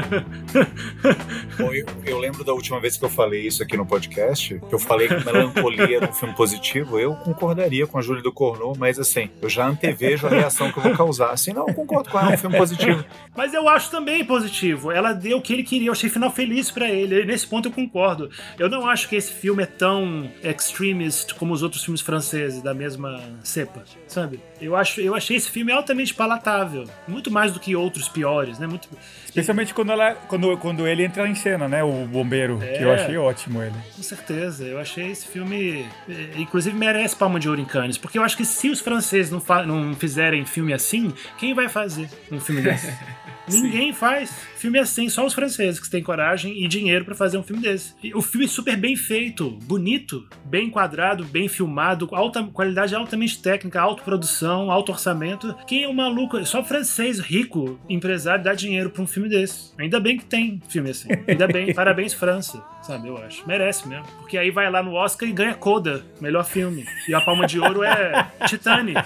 [1.57, 4.75] Bom, eu, eu, lembro da última vez que eu falei isso aqui no podcast, que
[4.75, 8.75] eu falei que Melancolia era um filme positivo, eu concordaria com a Júlia do Cornô,
[8.77, 11.31] mas assim, eu já antevejo a reação que eu vou causar.
[11.31, 13.03] Assim, não, eu concordo com ela, é um filme positivo.
[13.35, 14.93] Mas eu acho também positivo.
[14.93, 17.25] Ela deu o que ele queria, eu achei final feliz para ele.
[17.25, 18.29] Nesse ponto eu concordo.
[18.59, 20.31] Eu não acho que esse filme é tão
[20.75, 24.41] extremist como os outros filmes franceses da mesma cepa, sabe?
[24.61, 26.85] Eu, acho, eu achei esse filme altamente palatável.
[27.07, 28.67] Muito mais do que outros piores, né?
[28.67, 28.89] Muito...
[29.25, 31.83] Especialmente quando, ela, quando, quando ele entra em cena, né?
[31.83, 33.75] O bombeiro, é, que eu achei ótimo ele.
[33.97, 34.65] Com certeza.
[34.65, 35.87] Eu achei esse filme.
[36.09, 37.99] Eh, inclusive merece palma de ouro em Cannes.
[37.99, 42.09] Porque eu acho que se os franceses não, não fizerem filme assim, quem vai fazer
[42.31, 42.93] um filme desse?
[43.49, 47.43] Ninguém faz filme assim, só os franceses que têm coragem e dinheiro para fazer um
[47.43, 47.95] filme desse.
[48.03, 53.43] E o filme é super bem feito, bonito, bem enquadrado, bem filmado, alta qualidade altamente
[53.43, 55.55] técnica, autoprodução, alto orçamento.
[55.67, 56.45] Quem é o um maluco?
[56.45, 59.73] Só francês rico, empresário, dá dinheiro pra um filme desse.
[59.79, 61.09] Ainda bem que tem filme assim.
[61.27, 62.63] Ainda bem, parabéns, França.
[62.83, 63.47] Sabe, eu acho.
[63.47, 64.05] Merece mesmo.
[64.19, 66.85] Porque aí vai lá no Oscar e ganha Coda, melhor filme.
[67.09, 69.03] E a palma de ouro é Titanic.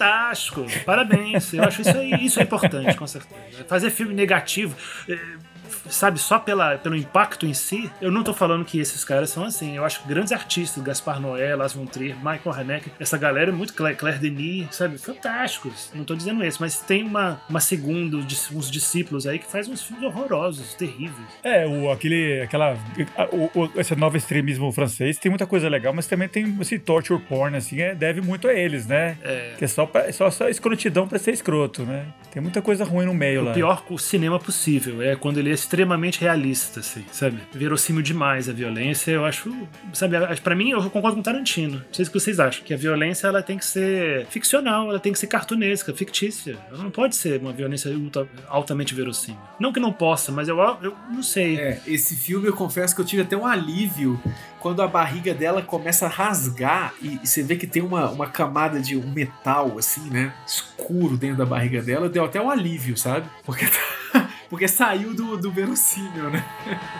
[0.00, 0.66] Fantástico.
[0.84, 1.52] Parabéns.
[1.52, 3.64] Eu acho isso, aí, isso é importante, com certeza.
[3.68, 4.74] Fazer filme negativo
[5.90, 9.44] sabe, só pela, pelo impacto em si, eu não tô falando que esses caras são
[9.44, 9.76] assim.
[9.76, 13.52] Eu acho que grandes artistas, Gaspar Noé, Lars von Trier, Michael Haneke, essa galera é
[13.52, 15.90] muito Claire, Claire Denis, sabe, fantásticos.
[15.94, 19.82] Não tô dizendo isso, mas tem uma, uma segunda, uns discípulos aí que faz uns
[19.82, 21.28] filmes horrorosos, terríveis.
[21.42, 22.76] É, o, aquele, aquela,
[23.32, 27.20] o, o, esse novo extremismo francês tem muita coisa legal, mas também tem esse torture
[27.20, 29.18] porn, assim, é, deve muito a eles, né?
[29.22, 29.54] É.
[29.58, 32.06] Que é só, pra, só, só escrotidão pra ser escroto, né?
[32.32, 33.50] Tem muita coisa ruim no meio o lá.
[33.50, 37.38] O pior cinema possível é quando ele é extremamente realista, assim, sabe?
[37.52, 39.50] Verossímil demais a violência, eu acho,
[39.94, 41.76] sabe, para mim eu concordo com Tarantino.
[41.76, 45.00] Não sei o que vocês acham, que a violência ela tem que ser ficcional, ela
[45.00, 46.58] tem que ser cartunesca, fictícia.
[46.68, 47.90] Ela não pode ser uma violência
[48.48, 49.40] altamente verossímil.
[49.58, 51.58] Não que não possa, mas eu, eu não sei.
[51.58, 54.20] É, esse filme eu confesso que eu tive até um alívio
[54.60, 58.78] quando a barriga dela começa a rasgar e, você vê que tem uma, uma camada
[58.78, 60.34] de um metal, assim, né?
[60.46, 63.26] Escuro dentro da barriga dela, deu até um alívio, sabe?
[63.42, 63.99] Porque tá
[64.50, 66.44] porque saiu do, do verossímil, né?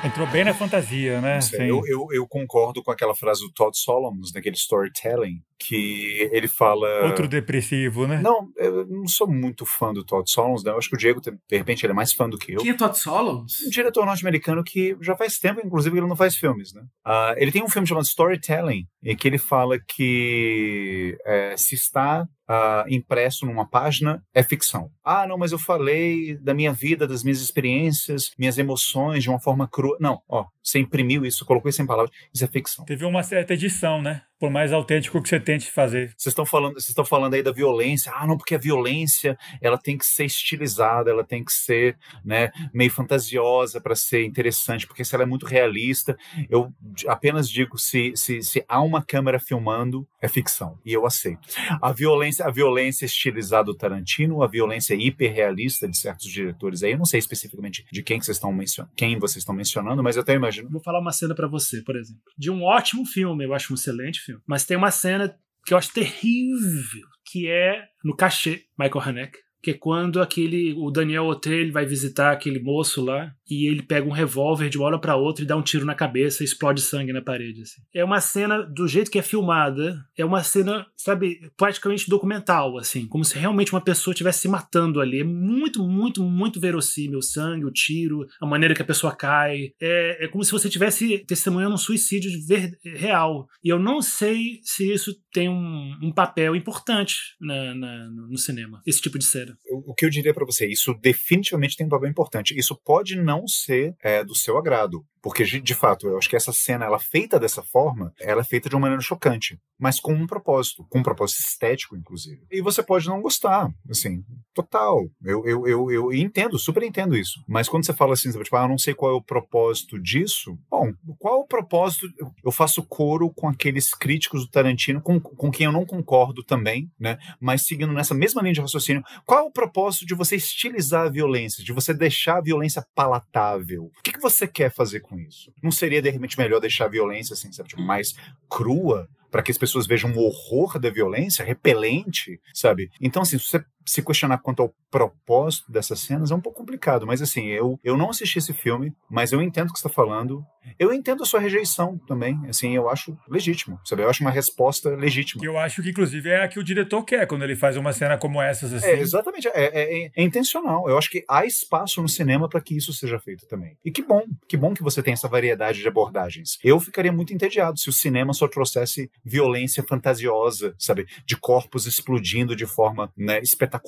[0.04, 1.40] Entrou bem na fantasia, né?
[1.58, 7.04] Eu, eu, eu, concordo com aquela frase do Todd Solomons, naquele storytelling, que ele fala.
[7.04, 8.20] Outro depressivo, né?
[8.22, 10.72] Não, eu não sou muito fã do Todd Solomons, né?
[10.72, 12.60] Eu acho que o Diego, de repente, ele é mais fã do que eu.
[12.60, 13.60] Quem é Todd Solomons?
[13.66, 16.82] Um diretor norte-americano que já faz tempo, inclusive, que ele não faz filmes, né?
[17.06, 22.26] Uh, ele tem um filme chamado Storytelling, em que ele fala que é, se está
[22.50, 24.90] uh, impresso numa página é ficção.
[25.04, 29.40] Ah, não, mas eu falei da minha vida, das minhas experiências, minhas emoções de uma
[29.40, 29.96] forma crua.
[30.00, 32.84] Não, ó, você imprimiu isso, colocou isso em palavras, isso é ficção.
[32.84, 34.22] Teve uma certa edição, né?
[34.40, 36.14] por mais autêntico que você tente fazer.
[36.16, 38.10] Vocês estão falando, vocês estão falando aí da violência.
[38.16, 42.50] Ah, não, porque a violência, ela tem que ser estilizada, ela tem que ser, né,
[42.72, 46.16] meio fantasiosa para ser interessante, porque se ela é muito realista,
[46.48, 46.72] eu
[47.06, 51.46] apenas digo se, se, se há uma câmera filmando, é ficção, e eu aceito.
[51.82, 56.98] A violência, a violência estilizada do Tarantino, a violência hiperrealista de certos diretores aí, eu
[56.98, 60.34] não sei especificamente de quem vocês estão mencionando, quem vocês estão mencionando, mas eu até
[60.50, 60.70] imagino.
[60.70, 63.76] Vou falar uma cena para você, por exemplo, de um ótimo filme, eu acho um
[63.76, 64.42] excelente filme.
[64.46, 65.34] Mas tem uma cena
[65.64, 70.90] que eu acho terrível, que é no cachê, Michael Haneke, que é quando aquele o
[70.90, 74.98] Daniel Hotel vai visitar aquele moço lá e ele pega um revólver de uma hora
[74.98, 77.62] para outra e dá um tiro na cabeça e explode sangue na parede.
[77.62, 77.82] Assim.
[77.92, 83.06] É uma cena, do jeito que é filmada, é uma cena, sabe, praticamente documental, assim,
[83.06, 85.20] como se realmente uma pessoa estivesse se matando ali.
[85.20, 89.72] É muito, muito, muito verossímil o sangue, o tiro, a maneira que a pessoa cai.
[89.80, 93.48] É, é como se você estivesse testemunhando um suicídio ver, real.
[93.64, 98.80] E eu não sei se isso tem um, um papel importante na, na, no cinema,
[98.86, 99.49] esse tipo de cena.
[99.70, 102.58] O, o que eu diria para você, isso definitivamente tem um papel importante.
[102.58, 105.04] Isso pode não ser é, do seu agrado.
[105.22, 108.68] Porque, de fato, eu acho que essa cena, ela feita dessa forma, ela é feita
[108.68, 112.42] de uma maneira chocante, mas com um propósito, com um propósito estético, inclusive.
[112.50, 114.22] E você pode não gostar, assim,
[114.54, 115.06] total.
[115.22, 117.42] Eu, eu, eu, eu entendo, super entendo isso.
[117.46, 120.58] Mas quando você fala assim, tipo, ah, eu não sei qual é o propósito disso,
[120.70, 122.06] bom, qual o propósito?
[122.44, 126.90] Eu faço coro com aqueles críticos do Tarantino, com, com quem eu não concordo também,
[126.98, 127.18] né?
[127.40, 131.10] Mas seguindo nessa mesma linha de raciocínio, qual é o propósito de você estilizar a
[131.10, 133.84] violência, de você deixar a violência palatável?
[133.84, 135.52] O que, que você quer fazer com com isso.
[135.62, 138.14] Não seria, de repente, melhor deixar a violência assim, sabe, tipo, mais
[138.48, 142.90] crua, para que as pessoas vejam o horror da violência, repelente, sabe?
[143.00, 147.06] Então, assim, se você se questionar quanto ao propósito dessas cenas é um pouco complicado,
[147.06, 149.94] mas assim, eu, eu não assisti esse filme, mas eu entendo o que você está
[149.94, 150.44] falando.
[150.78, 154.02] Eu entendo a sua rejeição também, assim, eu acho legítimo, sabe?
[154.02, 155.44] Eu acho uma resposta legítima.
[155.44, 158.18] Eu acho que, inclusive, é a que o diretor quer quando ele faz uma cena
[158.18, 158.86] como essas, assim.
[158.86, 160.88] É, exatamente, é, é, é, é intencional.
[160.88, 163.76] Eu acho que há espaço no cinema para que isso seja feito também.
[163.84, 166.58] E que bom, que bom que você tem essa variedade de abordagens.
[166.62, 171.06] Eu ficaria muito entediado se o cinema só trouxesse violência fantasiosa, sabe?
[171.24, 173.79] De corpos explodindo de forma né, espetacular,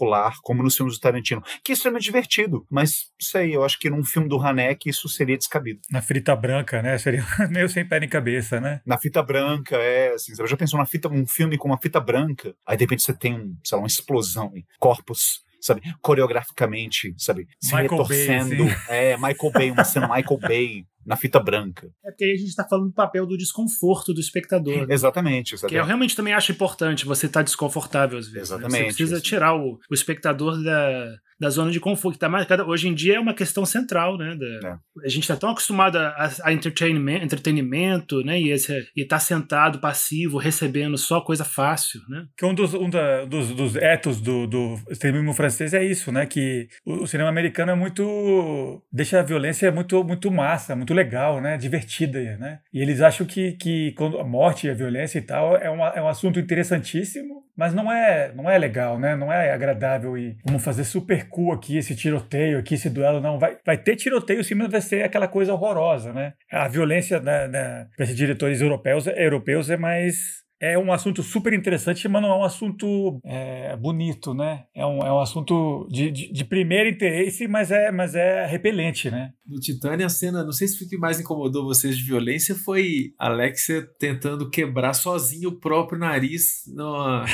[0.42, 2.66] como nos filmes do Tarantino, que é extremamente divertido.
[2.70, 5.80] Mas, sei, eu acho que num filme do Haneck isso seria descabido.
[5.90, 6.98] Na frita branca, né?
[6.98, 8.80] Seria meio sem pé nem cabeça, né?
[8.86, 12.00] Na fita branca, é, assim, você já pensou na fita, um filme com uma fita
[12.00, 17.46] branca, aí de repente você tem, um, sei lá, uma explosão, corpos sabe, coreograficamente, sabe,
[17.60, 18.64] se Michael retorcendo.
[18.64, 21.86] Bay, é, Michael Bay, uma cena Michael Bay na fita branca.
[22.04, 24.86] É porque aí a gente está falando do papel do desconforto do espectador.
[24.86, 24.94] Né?
[24.94, 25.74] Exatamente, exatamente.
[25.74, 28.50] Que eu realmente também acho importante você estar tá desconfortável às vezes.
[28.50, 28.72] Exatamente.
[28.72, 28.90] Né?
[28.90, 32.14] Você precisa tirar o, o espectador da, da zona de conforto.
[32.14, 34.36] Que tá marcada, hoje em dia é uma questão central, né?
[34.36, 34.76] Da, é.
[35.04, 38.40] A gente está tão acostumado a, a entretenimento, entretenimento, né?
[38.40, 42.26] E, esse, e tá sentado, passivo, recebendo só coisa fácil, né?
[42.36, 46.26] Que um dos, um da, dos, dos etos do, do extremismo francês é isso, né?
[46.26, 48.80] Que o, o, cinema americano é muito...
[48.92, 51.56] deixa a violência muito, muito massa, muito legal, né?
[51.56, 52.60] Divertida, né?
[52.72, 55.88] E eles acham que, que quando a morte e a violência e tal é, uma,
[55.88, 59.16] é um assunto interessantíssimo, mas não é, não é legal, né?
[59.16, 63.20] Não é agradável e vamos fazer super cool aqui, esse tiroteio aqui, esse duelo.
[63.20, 66.34] Não, vai, vai ter tiroteio sim, mas vai ser aquela coisa horrorosa, né?
[66.50, 71.52] A violência né, né, para esses diretores europeus, europeus é mais é um assunto super
[71.52, 74.62] interessante, mas não é um assunto é, bonito, né?
[74.72, 79.10] É um, é um assunto de, de, de, primeiro interesse, mas é, mas é repelente,
[79.10, 79.32] né?
[79.44, 83.12] No Titânia, a cena, não sei se o que mais incomodou vocês de violência foi
[83.18, 87.24] Alexia tentando quebrar sozinho o próprio nariz numa,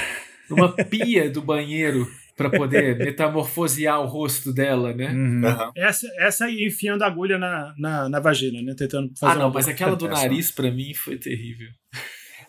[0.49, 2.09] numa pia do banheiro
[2.39, 5.13] para poder metamorfosear o rosto dela, né?
[5.13, 5.45] Uhum.
[5.45, 5.73] Uhum.
[5.77, 8.75] Essa, essa aí enfiando agulha na, na, na, vagina, né?
[8.79, 11.69] Tentando fazer Ah, não, mas aquela do nariz para mim foi terrível.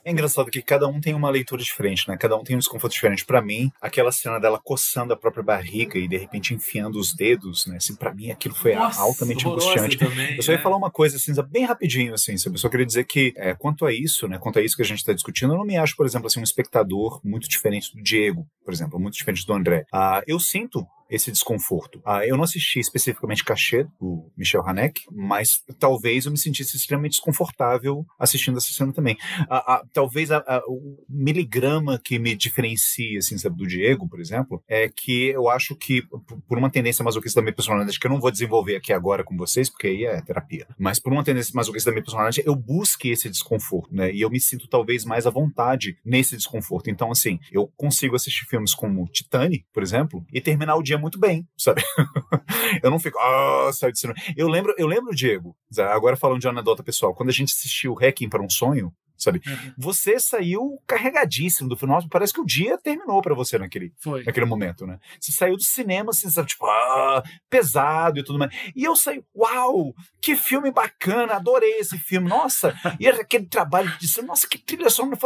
[0.04, 2.18] É engraçado que cada um tem uma leitura diferente, né?
[2.18, 3.26] Cada um tem um desconforto diferente.
[3.26, 7.66] Para mim, aquela cena dela coçando a própria barriga e de repente enfiando os dedos,
[7.68, 7.78] né?
[7.78, 9.97] Assim, para mim aquilo foi Nossa, altamente angustiante.
[9.97, 10.64] Também, eu só ia né?
[10.64, 12.56] falar uma coisa assim, bem rapidinho, assim, sabe?
[12.56, 14.38] Eu só queria dizer que é, quanto a isso, né?
[14.38, 16.39] Quanto a isso que a gente está discutindo, eu não me acho, por exemplo, assim,
[16.39, 19.86] um espectador muito diferente do Diego, por exemplo, muito diferente do André.
[19.93, 22.01] Ah, eu sinto esse desconforto.
[22.05, 27.12] Ah, eu não assisti especificamente Cachê, do Michel Haneck, mas talvez eu me sentisse extremamente
[27.14, 29.18] desconfortável assistindo essa cena também.
[29.49, 30.30] Ah, ah, talvez
[30.68, 35.76] o miligrama que me diferencia, assim, sabe, do Diego, por exemplo, é que eu acho
[35.76, 36.03] que,
[36.47, 39.36] por uma tendência masoquista da minha personalidade, que eu não vou desenvolver aqui agora com
[39.36, 43.10] vocês, porque aí é terapia, mas por uma tendência masoquista da minha personalidade, eu busque
[43.10, 44.12] esse desconforto, né?
[44.14, 46.89] E eu me sinto talvez mais à vontade nesse desconforto.
[46.89, 51.20] Então, assim, eu consigo assistir filmes como Titane, por exemplo, e terminar o dia muito
[51.20, 51.82] bem, sabe?
[52.84, 54.20] eu não fico, ah, de cinema.
[54.36, 58.30] Eu lembro, eu lembro, Diego, agora falando de anedota pessoal, quando a gente assistiu Hacking
[58.30, 59.42] para um Sonho, sabe?
[59.46, 59.74] Uhum.
[59.78, 62.02] Você saiu carregadíssimo do final.
[62.10, 64.24] Parece que o dia terminou para você naquele, Foi.
[64.24, 65.00] naquele momento, né?
[65.20, 68.52] Você saiu do cinema, assim, sabe, tipo, ah, pesado e tudo mais.
[68.76, 72.74] E eu saí, uau, que filme bacana, adorei esse filme, nossa.
[73.00, 75.18] E aquele trabalho de nossa, que trilha sonora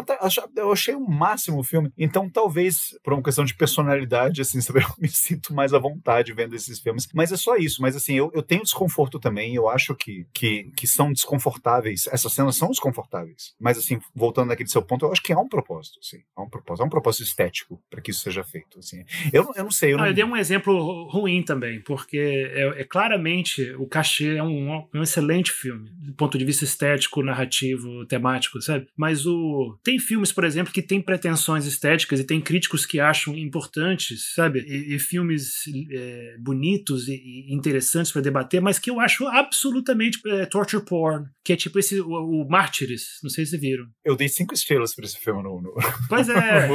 [0.56, 1.91] Eu achei o máximo o filme.
[1.98, 6.34] Então, talvez, por uma questão de personalidade, assim, sabe, eu me sinto mais à vontade
[6.34, 7.08] vendo esses filmes.
[7.14, 7.82] Mas é só isso.
[7.82, 9.56] Mas, assim, eu, eu tenho desconforto também.
[9.56, 12.08] Eu acho que, que, que são desconfortáveis.
[12.12, 13.54] Essas cenas são desconfortáveis.
[13.60, 16.19] Mas, assim, voltando naquele seu ponto, eu acho que há um propósito, sim.
[16.36, 18.79] Há um propósito, há um propósito estético para que isso seja feito.
[18.79, 19.03] Assim.
[19.31, 19.93] Eu, eu não sei.
[19.93, 20.05] Eu, não...
[20.05, 24.86] Ah, eu dei um exemplo ruim também, porque é, é claramente o cachê é um,
[24.93, 28.88] um, excelente filme, do ponto de vista estético, narrativo, temático, sabe?
[28.95, 33.36] Mas o tem filmes, por exemplo, que têm pretensões estéticas e tem críticos que acham
[33.38, 34.59] importantes, sabe?
[34.67, 40.19] E, e filmes é, bonitos e, e interessantes para debater, mas que eu acho absolutamente
[40.27, 43.72] é, torture porn, que é tipo esse o, o Mártires, não sei se viram
[44.03, 45.61] Eu dei cinco estrelas pra esse filme no.
[45.61, 45.74] no
[46.09, 46.67] pois é.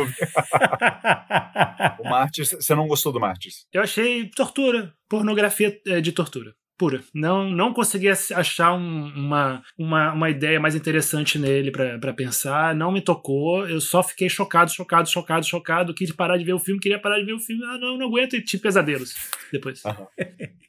[1.98, 3.66] o Martyrs, você não gostou do Martyrs?
[3.72, 7.02] Eu achei tortura, pornografia é, de tortura pura.
[7.12, 12.74] Não, não consegui achar um, uma, uma, uma ideia mais interessante nele para pensar.
[12.74, 13.68] Não me tocou.
[13.68, 15.94] Eu só fiquei chocado, chocado, chocado, chocado.
[15.94, 17.64] Quis parar de ver o filme, queria parar de ver o filme.
[17.64, 19.14] Ah, não, não aguento e tive pesadelos
[19.52, 19.82] depois.
[19.84, 20.06] Uhum.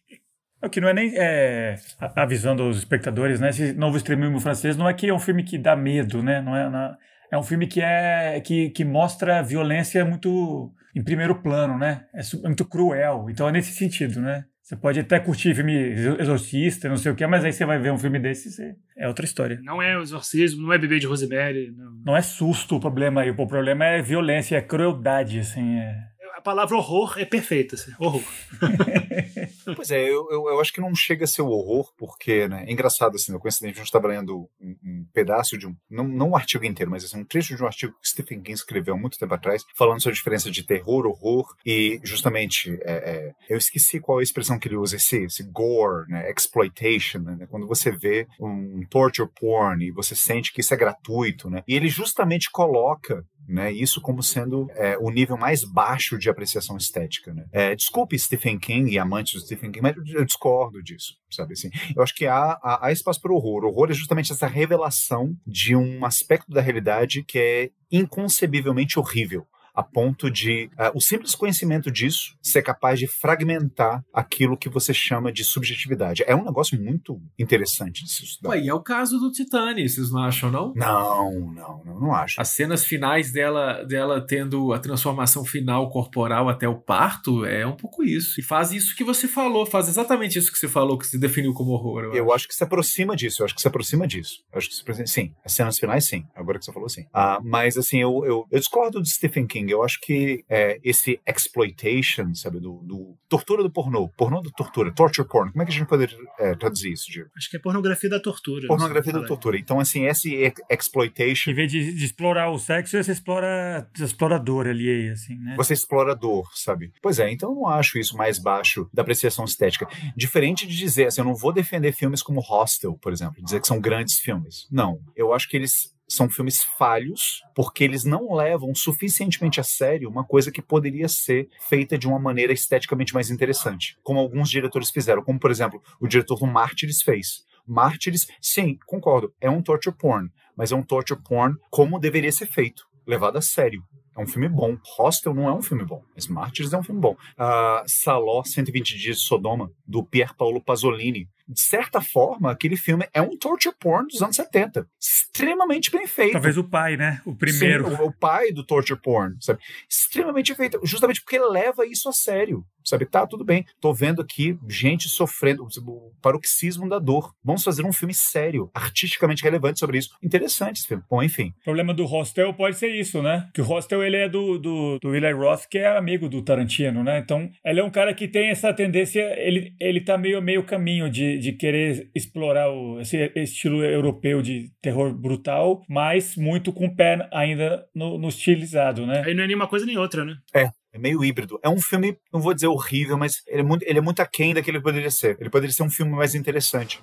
[0.61, 1.75] O que não é nem é,
[2.15, 3.49] avisando os espectadores, né?
[3.49, 6.41] Esse novo extremismo francês não é que é um filme que dá medo, né?
[6.41, 6.97] Não é, não é,
[7.31, 12.05] é um filme que é que, que mostra violência muito em primeiro plano, né?
[12.13, 13.27] É, é muito cruel.
[13.29, 14.43] Então é nesse sentido, né?
[14.61, 15.73] Você pode até curtir filme
[16.19, 18.75] exorcista, não sei o que, mas aí você vai ver um filme desse, você...
[18.95, 19.59] é outra história.
[19.63, 21.91] Não é o exorcismo, não é bebê de Rosemary, não.
[22.05, 23.31] não é susto o problema aí.
[23.31, 25.79] O problema é violência, é crueldade, assim.
[25.79, 27.91] É a palavra horror é perfeita, assim.
[27.99, 28.23] horror.
[29.75, 32.65] pois é, eu, eu, eu, acho que não chega a ser o horror, porque, né,
[32.67, 36.07] é engraçado, assim, no coincidente, a gente estava lendo um, um, pedaço de um, não,
[36.07, 38.93] não um artigo inteiro, mas assim, um trecho de um artigo que Stephen King escreveu
[38.93, 43.33] há muito tempo atrás, falando sobre a diferença de terror, horror e, justamente, é, é,
[43.49, 47.47] eu esqueci qual é a expressão que ele usa, esse, esse gore, né, exploitation, né,
[47.49, 51.75] quando você vê um torture porn e você sente que isso é gratuito, né, e
[51.75, 53.71] ele justamente coloca né?
[53.71, 57.45] Isso como sendo é, o nível mais baixo de apreciação estética, né?
[57.51, 61.69] É, desculpe Stephen King e amantes do Stephen King, mas eu discordo disso, sabe assim?
[61.95, 63.63] Eu acho que há, há, há espaço para o horror.
[63.63, 69.47] O horror é justamente essa revelação de um aspecto da realidade que é inconcebivelmente horrível
[69.79, 74.93] a ponto de uh, o simples conhecimento disso ser capaz de fragmentar aquilo que você
[74.93, 76.21] chama de subjetividade.
[76.27, 78.49] É um negócio muito interessante de se estudar.
[78.49, 80.73] Ué, e é o caso do Titani, vocês não acham, não?
[80.75, 82.41] Não, não, não, não acho.
[82.41, 87.75] As cenas finais dela, dela tendo a transformação final corporal até o parto é um
[87.75, 88.37] pouco isso.
[88.41, 91.53] E faz isso que você falou, faz exatamente isso que você falou, que se definiu
[91.53, 92.03] como horror.
[92.03, 92.35] Eu, eu acho.
[92.35, 92.47] acho.
[92.49, 94.43] que se aproxima disso, eu acho que se aproxima disso.
[94.51, 96.25] Eu acho que se aproxima, sim, as cenas finais, sim.
[96.35, 97.05] Agora que você falou, sim.
[97.13, 101.19] Ah, mas, assim, eu, eu, eu discordo de Stephen King eu acho que é, esse
[101.27, 105.71] exploitation, sabe, do, do, tortura do pornô, pornô da tortura, torture porn, como é que
[105.71, 107.29] a gente poderia é, traduzir isso, Diego?
[107.37, 108.67] Acho que é pornografia da tortura.
[108.67, 109.57] Pornografia da tortura.
[109.57, 111.51] Então, assim, esse exploitation...
[111.51, 115.55] Em vez de, de explorar o sexo, você explora explorador ali, assim, né?
[115.57, 116.91] Você explora dor, sabe?
[117.01, 119.87] Pois é, então eu não acho isso mais baixo da apreciação estética.
[120.15, 123.67] Diferente de dizer, assim, eu não vou defender filmes como Hostel, por exemplo, dizer que
[123.67, 124.67] são grandes filmes.
[124.71, 124.99] Não.
[125.15, 130.25] Eu acho que eles são filmes falhos porque eles não levam suficientemente a sério uma
[130.25, 135.23] coisa que poderia ser feita de uma maneira esteticamente mais interessante, como alguns diretores fizeram,
[135.23, 137.45] como por exemplo o diretor do Mártires fez.
[137.65, 142.47] Mártires, sim, concordo, é um torture porn, mas é um torture porn como deveria ser
[142.47, 143.83] feito, levado a sério.
[144.17, 144.75] É um filme bom.
[144.97, 147.13] Hostel não é um filme bom, mas Mártires é um filme bom.
[147.13, 153.07] Uh, Saló, 120 Dias de Sodoma, do Pier Paolo Pasolini, de certa forma, aquele filme
[153.11, 154.87] é um torture porn dos anos 70.
[155.01, 156.33] Extremamente bem feito.
[156.33, 157.21] Talvez o pai, né?
[157.25, 157.89] O primeiro.
[157.89, 159.59] Sim, o, o, pai do torture porn, sabe?
[159.89, 160.79] Extremamente feito.
[160.83, 162.63] Justamente porque leva isso a sério.
[162.83, 163.05] Sabe?
[163.05, 163.65] Tá, tudo bem.
[163.79, 167.33] Tô vendo aqui gente sofrendo o paroxismo da dor.
[167.43, 170.09] Vamos fazer um filme sério, artisticamente relevante sobre isso.
[170.23, 171.03] Interessante esse filme.
[171.09, 171.53] Bom, enfim.
[171.61, 173.47] O problema do Hostel pode ser isso, né?
[173.53, 177.03] Que o Hostel, ele é do, do, do Eli Roth, que é amigo do Tarantino,
[177.03, 177.19] né?
[177.19, 181.09] Então, ele é um cara que tem essa tendência, ele, ele tá meio, meio caminho
[181.09, 186.95] de, de querer explorar o, esse estilo europeu de terror brutal, mas muito com o
[186.95, 189.23] pé ainda no, no estilizado, né?
[189.25, 190.35] Aí não é nenhuma coisa nem outra, né?
[190.53, 191.59] É, é meio híbrido.
[191.63, 194.53] É um filme, não vou dizer horrível, mas ele é muito, ele é muito aquém
[194.53, 195.37] daquele que poderia ser.
[195.39, 197.01] Ele poderia ser um filme mais interessante.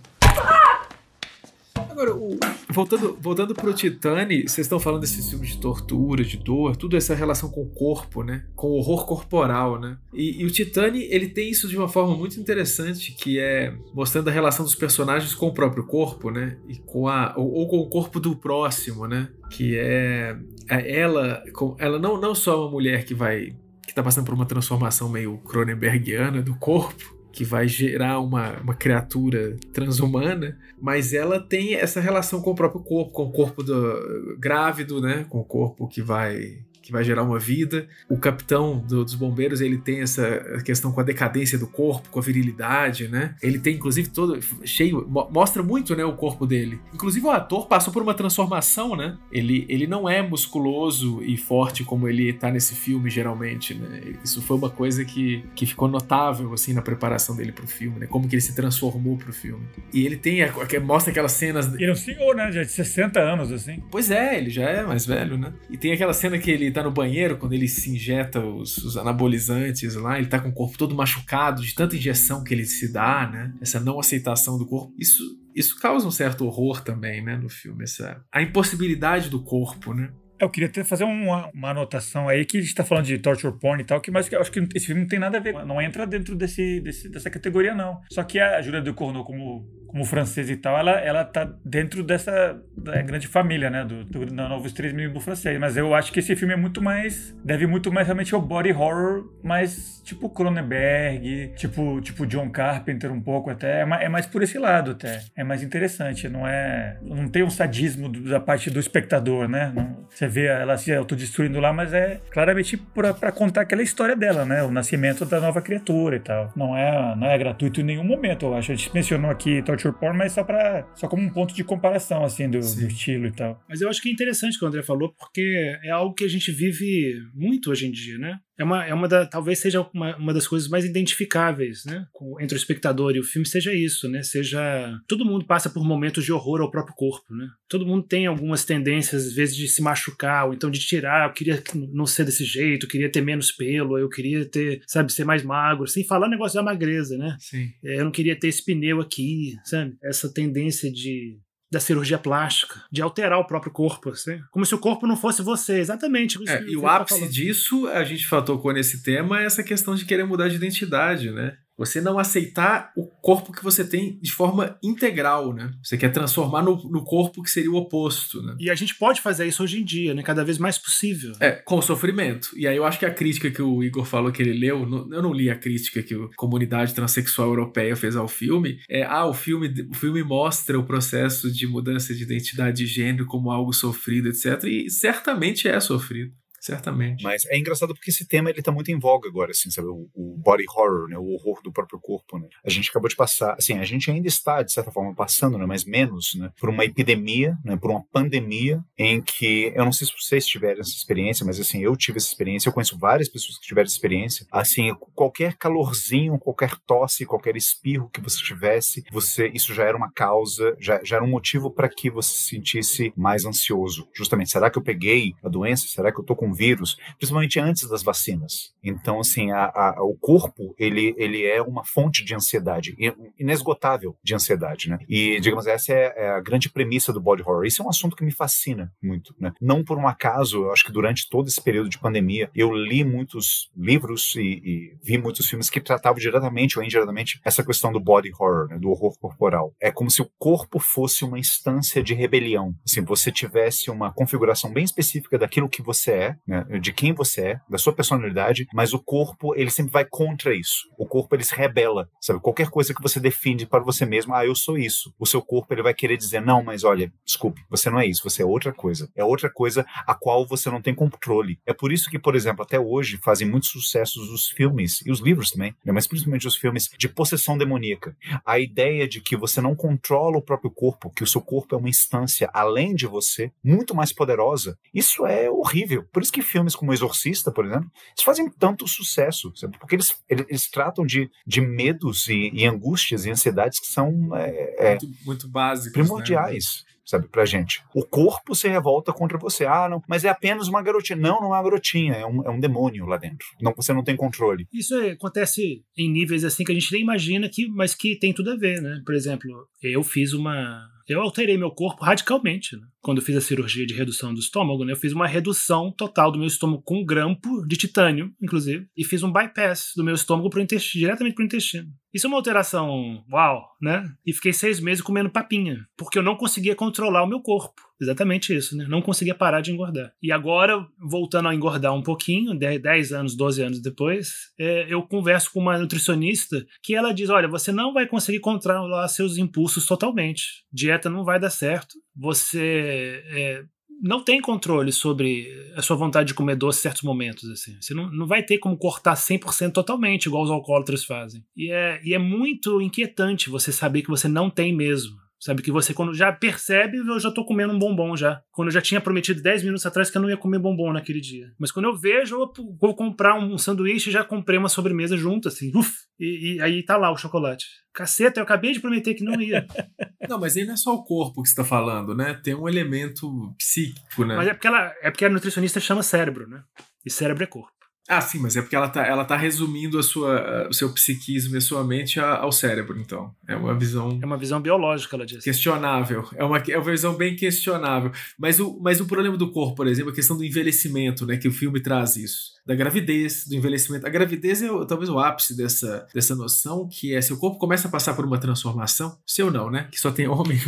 [1.96, 2.38] Agora, o,
[2.68, 7.14] voltando, voltando pro Titane, vocês estão falando desses filmes de tortura, de dor, tudo essa
[7.14, 8.44] relação com o corpo, né?
[8.54, 9.96] Com o horror corporal, né?
[10.12, 14.28] E, e, o Titane, ele tem isso de uma forma muito interessante, que é mostrando
[14.28, 16.58] a relação dos personagens com o próprio corpo, né?
[16.68, 19.30] E com a, ou, ou com o corpo do próximo, né?
[19.50, 20.36] Que é,
[20.68, 21.42] é ela,
[21.78, 25.38] ela não, não só uma mulher que vai que tá passando por uma transformação meio
[25.38, 32.40] Cronenbergiana do corpo, que vai gerar uma, uma criatura transhumana, mas ela tem essa relação
[32.40, 35.26] com o próprio corpo, com o corpo do, grávido, né?
[35.28, 37.88] Com o corpo que vai que vai gerar uma vida.
[38.08, 42.20] O capitão do, dos bombeiros, ele tem essa questão com a decadência do corpo, com
[42.20, 43.34] a virilidade, né?
[43.42, 46.80] Ele tem, inclusive, todo cheio, mo mostra muito, né, o corpo dele.
[46.94, 49.18] Inclusive, o ator passou por uma transformação, né?
[49.32, 54.14] Ele, ele não é musculoso e forte como ele tá nesse filme, geralmente, né?
[54.22, 58.06] Isso foi uma coisa que, que ficou notável, assim, na preparação dele pro filme, né?
[58.06, 59.66] Como que ele se transformou pro filme.
[59.92, 61.74] E ele tem, a, mostra aquelas cenas...
[61.74, 62.52] Ele é um senhor, né?
[62.52, 63.82] Já de 60 anos, assim.
[63.90, 65.52] Pois é, ele já é mais velho, né?
[65.68, 68.96] E tem aquela cena que ele tá no banheiro, quando ele se injeta os, os,
[68.96, 72.92] anabolizantes lá, ele tá com o corpo todo machucado de tanta injeção que ele se
[72.92, 73.54] dá, né?
[73.60, 74.94] Essa não aceitação do corpo.
[74.98, 75.22] Isso,
[75.54, 77.84] isso causa um certo horror também, né, no filme.
[77.84, 80.10] Essa, a impossibilidade do corpo, né?
[80.38, 83.58] Eu queria até fazer uma, uma anotação aí que a gente tá falando de torture
[83.58, 85.54] porn e tal, que, mas eu acho que esse filme não tem nada a ver,
[85.64, 88.02] não entra dentro desse, desse dessa categoria, não.
[88.10, 92.02] Só que a Julia de Corneau, como como francesa e tal, ela, ela tá dentro
[92.02, 93.84] dessa grande família, né?
[93.84, 95.58] Do, do, do Novos Três do francês.
[95.58, 97.36] Mas eu acho que esse filme é muito mais.
[97.44, 103.20] Deve muito mais realmente ao body horror, mais tipo Cronenberg, tipo, tipo John Carpenter um
[103.20, 103.80] pouco até.
[103.80, 105.22] É mais, é mais por esse lado até.
[105.36, 106.28] É mais interessante.
[106.28, 106.98] Não é.
[107.02, 109.72] Não tem um sadismo da parte do espectador, né?
[109.74, 114.44] Não, você vê ela se autodestruindo lá, mas é claramente para contar aquela história dela,
[114.44, 114.62] né?
[114.62, 116.52] O nascimento da nova criatura e tal.
[116.56, 118.72] Não é, não é gratuito em nenhum momento, eu acho.
[118.72, 122.24] A gente mencionou aqui torture porn, mas só para só como um ponto de comparação
[122.24, 123.62] assim do, do, estilo e tal.
[123.68, 126.24] Mas eu acho que é interessante o que o André falou, porque é algo que
[126.24, 128.38] a gente vive muito hoje em dia, né?
[128.58, 132.40] É uma, é uma da, talvez seja uma, uma das coisas mais identificáveis, né, com,
[132.40, 136.24] entre o espectador e o filme seja isso, né, seja todo mundo passa por momentos
[136.24, 139.82] de horror ao próprio corpo, né, todo mundo tem algumas tendências às vezes de se
[139.82, 143.52] machucar ou então de tirar, eu queria não ser desse jeito, eu queria ter menos
[143.52, 147.36] pelo, eu queria ter, sabe, ser mais magro, sem falar o negócio da magreza, né,
[147.38, 147.68] Sim.
[147.84, 151.38] É, eu não queria ter esse pneu aqui, sabe, essa tendência de
[151.70, 154.40] da cirurgia plástica, de alterar o próprio corpo, assim.
[154.50, 156.38] como se o corpo não fosse você, exatamente.
[156.48, 160.04] É, e o tá ápice disso, a gente tocou nesse tema, é essa questão de
[160.04, 161.56] querer mudar de identidade, né?
[161.76, 165.72] Você não aceitar o corpo que você tem de forma integral, né?
[165.82, 168.56] Você quer transformar no, no, corpo que seria o oposto, né?
[168.58, 170.22] E a gente pode fazer isso hoje em dia, né?
[170.22, 171.32] Cada vez mais possível.
[171.40, 172.50] É, com sofrimento.
[172.56, 175.22] E aí eu acho que a crítica que o Igor falou que ele leu, eu
[175.22, 179.34] não li a crítica que a comunidade transexual europeia fez ao filme, é, ah, o
[179.34, 184.28] filme, o filme mostra o processo de mudança de identidade de gênero como algo sofrido,
[184.28, 184.64] etc.
[184.64, 186.32] E certamente é sofrido.
[186.66, 187.22] Certamente.
[187.22, 189.86] Mas é engraçado porque esse tema ele tá muito em voga agora, assim, sabe?
[189.86, 191.16] O, o, body horror, né?
[191.16, 192.48] O horror do próprio corpo, né?
[192.64, 195.64] A gente acabou de passar, assim, a gente ainda está, de certa forma, passando, né?
[195.64, 196.50] Mas menos, né?
[196.58, 197.76] Por uma epidemia, né?
[197.76, 201.80] Por uma pandemia em que, eu não sei se vocês tiveram essa experiência, mas assim,
[201.80, 204.44] eu tive essa experiência, eu conheço várias pessoas que tiveram essa experiência.
[204.50, 210.10] Assim, qualquer calorzinho, qualquer tosse, qualquer espirro que você tivesse, você, isso já era uma
[210.10, 214.08] causa, já, já era um motivo para que você se sentisse mais ansioso.
[214.12, 215.86] Justamente, será que eu peguei a doença?
[215.86, 218.74] Será que eu tô com vírus, principalmente antes das vacinas.
[218.82, 222.96] Então, assim, a, a, o corpo, ele, ele é uma fonte de ansiedade,
[223.38, 224.98] inesgotável de ansiedade, né?
[225.08, 227.64] E, digamos, essa é, é a grande premissa do body horror.
[227.64, 229.52] Isso é um assunto que me fascina muito, né?
[229.60, 233.04] Não por um acaso, eu acho que durante todo esse período de pandemia, eu li
[233.04, 238.00] muitos livros e, e vi muitos filmes que tratavam diretamente ou indiretamente essa questão do
[238.00, 238.78] body horror, né?
[238.78, 239.74] do horror corporal.
[239.80, 242.74] É como se o corpo fosse uma instância de rebelião.
[242.86, 247.40] Assim, você tivesse uma configuração bem específica daquilo que você é, né, de quem você
[247.40, 250.88] é, da sua personalidade, mas o corpo, ele sempre vai contra isso.
[250.98, 252.40] O corpo, ele se rebela, sabe?
[252.40, 255.14] Qualquer coisa que você define para você mesmo, ah, eu sou isso.
[255.18, 258.22] O seu corpo, ele vai querer dizer, não, mas olha, desculpe, você não é isso,
[258.22, 259.10] você é outra coisa.
[259.14, 261.58] É outra coisa a qual você não tem controle.
[261.66, 265.20] É por isso que, por exemplo, até hoje fazem muitos sucessos os filmes, e os
[265.20, 268.16] livros também, né, mas principalmente os filmes de possessão demoníaca.
[268.44, 271.78] A ideia de que você não controla o próprio corpo, que o seu corpo é
[271.78, 276.04] uma instância além de você, muito mais poderosa, isso é horrível.
[276.12, 279.78] Por isso que filmes como Exorcista, por exemplo, eles fazem tanto sucesso, sabe?
[279.78, 284.36] porque eles, eles, eles, tratam de, de medos e, e, angústias e ansiedades que são
[284.36, 286.84] é, muito, muito básicos, primordiais.
[286.86, 286.96] Né?
[287.06, 287.80] sabe, pra gente.
[287.94, 289.64] O corpo se revolta contra você.
[289.64, 291.16] Ah, não, mas é apenas uma garotinha.
[291.16, 293.46] Não, não é uma garotinha, é um, é um demônio lá dentro.
[293.62, 294.66] Não, você não tem controle.
[294.72, 298.32] Isso é, acontece em níveis assim que a gente nem imagina que, mas que tem
[298.32, 299.00] tudo a ver, né?
[299.06, 302.76] Por exemplo, eu fiz uma eu alterei meu corpo radicalmente.
[302.76, 302.86] Né?
[303.06, 304.92] Quando eu fiz a cirurgia de redução do estômago, né?
[304.92, 309.04] eu fiz uma redução total do meu estômago com um grampo de titânio, inclusive, e
[309.04, 311.88] fiz um bypass do meu estômago pro intestino, diretamente para o intestino.
[312.12, 314.10] Isso é uma alteração uau, né?
[314.24, 317.80] E fiquei seis meses comendo papinha, porque eu não conseguia controlar o meu corpo.
[318.00, 318.86] Exatamente isso, né?
[318.88, 320.12] Não conseguia parar de engordar.
[320.22, 325.52] E agora, voltando a engordar um pouquinho, 10 anos, 12 anos depois, é, eu converso
[325.52, 330.64] com uma nutricionista que ela diz: olha, você não vai conseguir controlar seus impulsos totalmente.
[330.72, 331.94] Dieta não vai dar certo.
[332.16, 333.64] Você é,
[334.02, 337.48] não tem controle sobre a sua vontade de comer doce em certos momentos.
[337.50, 337.76] Assim.
[337.80, 341.44] Você não, não vai ter como cortar 100% totalmente, igual os alcoólatras fazem.
[341.56, 345.16] E é, e é muito inquietante você saber que você não tem mesmo.
[345.38, 348.40] Sabe que você, quando já percebe, eu já tô comendo um bombom já.
[348.50, 351.20] Quando eu já tinha prometido 10 minutos atrás que eu não ia comer bombom naquele
[351.20, 351.52] dia.
[351.58, 355.70] Mas quando eu vejo, eu vou comprar um sanduíche já comprei uma sobremesa junto, assim.
[355.76, 357.66] Uf, e, e, aí tá lá o chocolate.
[357.92, 359.66] Caceta, eu acabei de prometer que não ia.
[360.28, 362.34] não, mas aí não é só o corpo que você tá falando, né?
[362.42, 364.36] Tem um elemento psíquico, né?
[364.36, 366.62] Mas é porque, ela, é porque a nutricionista chama cérebro, né?
[367.04, 367.75] E cérebro é corpo.
[368.08, 371.54] Ah, sim, mas é porque ela tá, ela tá resumindo a sua, o seu psiquismo
[371.54, 373.34] e a sua mente ao cérebro, então.
[373.48, 374.18] É uma visão.
[374.22, 375.42] É uma visão biológica, ela diz.
[375.42, 376.28] Questionável.
[376.34, 378.12] É uma, é uma visão bem questionável.
[378.38, 381.36] Mas o, mas o problema do corpo, por exemplo, a questão do envelhecimento, né?
[381.36, 384.06] Que o filme traz isso da gravidez, do envelhecimento.
[384.06, 387.86] A gravidez é talvez o ápice dessa, dessa noção, que é se o corpo começa
[387.86, 389.88] a passar por uma transformação, seu não, né?
[389.90, 390.58] Que só tem homem,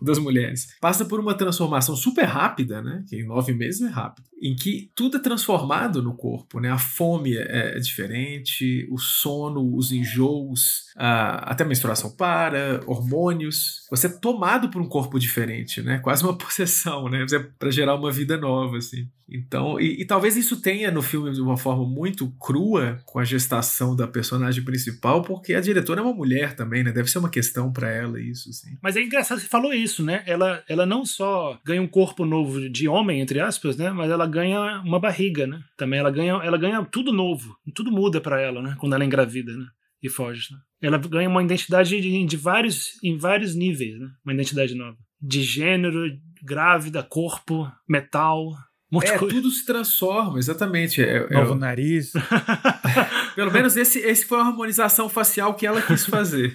[0.00, 0.74] o das mulheres.
[0.80, 3.04] Passa por uma transformação super rápida, né?
[3.06, 4.26] Que em nove meses é rápido.
[4.40, 6.70] Em que tudo é transformado no corpo, né?
[6.70, 13.81] A fome é, é diferente, o sono, os enjoos, a, até a menstruação para, hormônios.
[13.92, 15.98] Você é tomado por um corpo diferente, né?
[15.98, 17.26] Quase uma possessão, né?
[17.30, 19.06] É para gerar uma vida nova, assim.
[19.28, 23.24] Então, e, e, talvez isso tenha no filme de uma forma muito crua com a
[23.24, 26.90] gestação da personagem principal, porque a diretora é uma mulher também, né?
[26.90, 28.78] Deve ser uma questão para ela isso, assim.
[28.82, 30.22] Mas é engraçado você falou isso, né?
[30.26, 33.90] Ela, ela não só ganha um corpo novo de homem, entre aspas, né?
[33.90, 35.62] Mas ela ganha uma barriga, né?
[35.76, 37.54] Também ela ganha, ela ganha tudo novo.
[37.74, 38.74] Tudo muda para ela, né?
[38.78, 39.66] Quando ela é engravida, né?
[40.02, 40.58] E foge, né?
[40.82, 44.08] Ela ganha uma identidade de, de vários, em vários níveis, né?
[44.24, 44.96] Uma identidade nova.
[45.20, 46.10] De gênero,
[46.42, 48.52] grávida, corpo, metal,
[48.92, 49.34] um É, coisa.
[49.34, 51.02] tudo se transforma, exatamente.
[51.02, 52.12] É, é- Novo nariz.
[53.34, 56.54] pelo menos esse, esse foi a harmonização facial que ela quis fazer.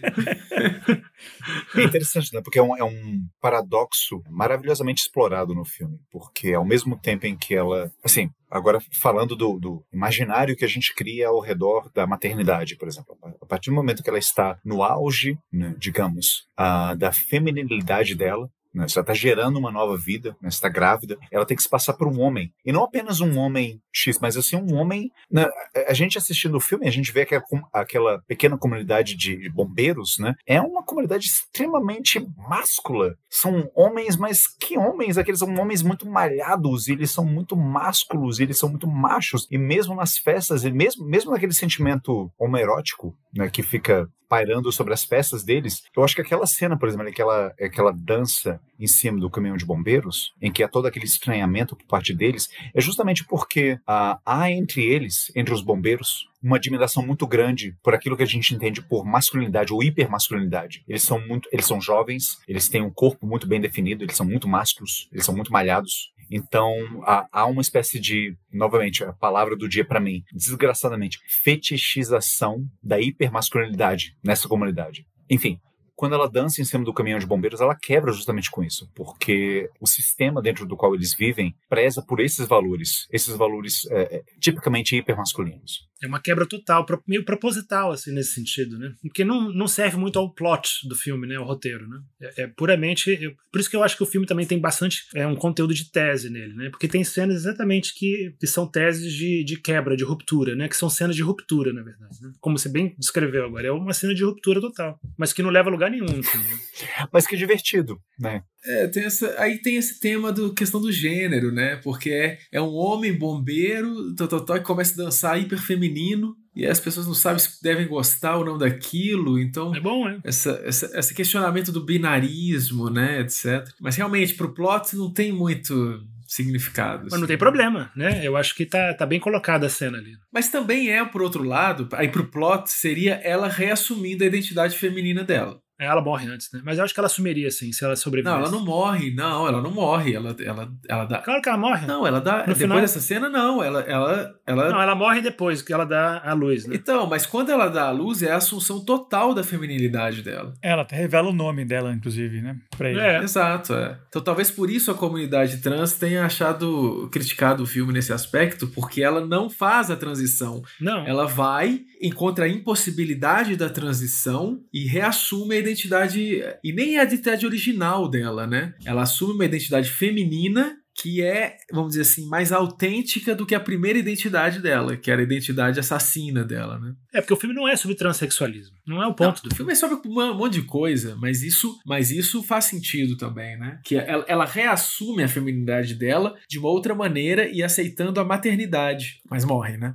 [1.75, 2.41] É interessante, né?
[2.43, 5.97] Porque é um, é um paradoxo maravilhosamente explorado no filme.
[6.11, 7.91] Porque ao mesmo tempo em que ela.
[8.03, 12.87] Assim, agora falando do, do imaginário que a gente cria ao redor da maternidade, por
[12.87, 13.17] exemplo.
[13.47, 18.49] Partir do momento que ela está no auge, né, digamos, ah, da feminilidade dela.
[18.77, 22.07] Né, está gerando uma nova vida, né, está grávida, ela tem que se passar por
[22.07, 22.53] um homem.
[22.63, 25.11] E não apenas um homem X, mas assim, um homem.
[25.31, 25.47] né,
[25.89, 29.49] a- gente assistindo o filme, a gente vê que a com- aquela pequena comunidade de
[29.49, 30.35] bombeiros, né?
[30.45, 33.15] É uma comunidade extremamente máscula.
[33.29, 35.17] São homens, mas que homens?
[35.17, 39.47] Aqueles são homens muito malhados, e eles são muito másculos, e eles são muito machos.
[39.49, 43.49] E mesmo nas festas, e mesmo, mesmo naquele sentimento homoerótico, né?
[43.49, 45.83] Que fica pairando sobre as festas deles.
[45.95, 49.65] Eu acho que aquela cena, por exemplo, aquela, aquela dança em cima do caminhão de
[49.65, 54.51] bombeiros, em que há todo aquele estranhamento por parte deles, é justamente porque ah, há
[54.51, 58.81] entre eles, entre os bombeiros, uma admiração muito grande por aquilo que a gente entende
[58.81, 60.83] por masculinidade ou hipermasculinidade.
[60.87, 64.25] Eles são muito, eles são jovens, eles têm um corpo muito bem definido, eles são
[64.25, 66.13] muito másculos, eles são muito malhados.
[66.31, 66.71] Então
[67.03, 72.99] há, há uma espécie de, novamente, a palavra do dia pra mim, desgraçadamente, fetichização da
[72.99, 75.05] hipermasculinidade nessa comunidade.
[75.29, 75.59] Enfim,
[75.97, 79.67] quando ela dança em cima do caminhão de bombeiros, ela quebra justamente com isso, porque
[79.81, 84.23] o sistema dentro do qual eles vivem preza por esses valores, esses valores é, é,
[84.39, 85.87] tipicamente hipermasculinos.
[86.01, 88.93] É uma quebra total, meio proposital, assim, nesse sentido, né?
[89.01, 91.35] Porque não, não serve muito ao plot do filme, né?
[91.35, 91.99] Ao roteiro, né?
[92.21, 93.09] É, é puramente.
[93.21, 95.05] eu- por isso que eu acho que o filme também tem bastante.
[95.15, 96.69] É um conteúdo de tese nele, né?
[96.69, 100.67] Porque tem cenas exatamente que, que são teses de, de quebra, de ruptura, né?
[100.67, 102.21] Que são cenas de ruptura, na verdade.
[102.21, 102.31] Né?
[102.39, 103.67] Como você bem descreveu agora.
[103.67, 104.99] É uma cena de ruptura total.
[105.17, 106.47] Mas que não leva a lugar nenhum filme.
[106.47, 106.57] né?
[107.11, 108.43] Mas que divertido, né?
[108.65, 111.77] É, tem essa, aí tem esse tema do questão do gênero, né?
[111.77, 116.35] Porque é, é um homem bombeiro, tó, tó, tó, que começa a dançar hiper feminino,
[116.55, 120.19] e as pessoas não sabem se devem gostar ou não daquilo, então É bom, né?
[120.23, 123.69] essa, essa, esse questionamento do binarismo, né, etc.
[123.79, 127.03] Mas realmente, pro plot não tem muito significado.
[127.03, 127.27] Mas não assim.
[127.27, 128.25] tem problema, né?
[128.25, 130.13] Eu acho que tá, tá bem colocada a cena ali.
[130.33, 135.23] Mas também é, por outro lado, aí pro plot seria ela reassumindo a identidade feminina
[135.23, 135.59] dela.
[135.79, 136.61] Ela morre antes, né?
[136.63, 138.35] Mas eu acho que ela assumiria, assim, se ela sobrevivesse.
[138.35, 141.19] Não, ela não morre, não, ela não morre, ela, ela, ela dá.
[141.19, 141.85] Claro que ela morre.
[141.85, 142.39] Não, ela dá.
[142.39, 143.63] depois final- dessa cena, não.
[143.63, 143.81] Ela.
[143.81, 144.69] ela, ela...
[144.69, 146.75] Não, ela morre depois que ela dá a luz, né?
[146.75, 150.53] Então, mas quando ela dá a luz, é a assunção total da feminilidade dela.
[150.61, 152.57] Ela até revela o nome dela, inclusive, né?
[152.75, 152.99] Pra ele.
[152.99, 153.21] É.
[153.21, 153.99] Exato, é.
[154.09, 159.03] Então talvez por isso a comunidade trans tenha achado, criticado o filme nesse aspecto, porque
[159.03, 160.63] ela não faz a transição.
[160.81, 161.05] Não.
[161.05, 166.43] Ela vai, encontra a impossibilidade da transição e reassume a identidade.
[166.63, 168.73] E nem é a identidade original dela, né?
[168.85, 173.59] Ela assume uma identidade feminina que é, vamos dizer assim, mais autêntica do que a
[173.59, 176.95] primeira identidade dela, que era a identidade assassina dela, né?
[177.13, 178.75] É porque o filme não é sobre transexualismo.
[178.85, 181.43] Não é o ponto Não, do o filme é sobre um monte de coisa, mas
[181.43, 183.79] isso, mas isso faz sentido também, né?
[183.83, 189.21] Que ela, ela reassume a feminilidade dela de uma outra maneira e aceitando a maternidade,
[189.29, 189.93] mas morre, né?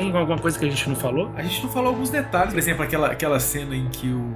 [0.00, 1.30] Tem alguma coisa que a gente não falou?
[1.36, 4.34] A gente não falou alguns detalhes, por exemplo, aquela, aquela cena em que o,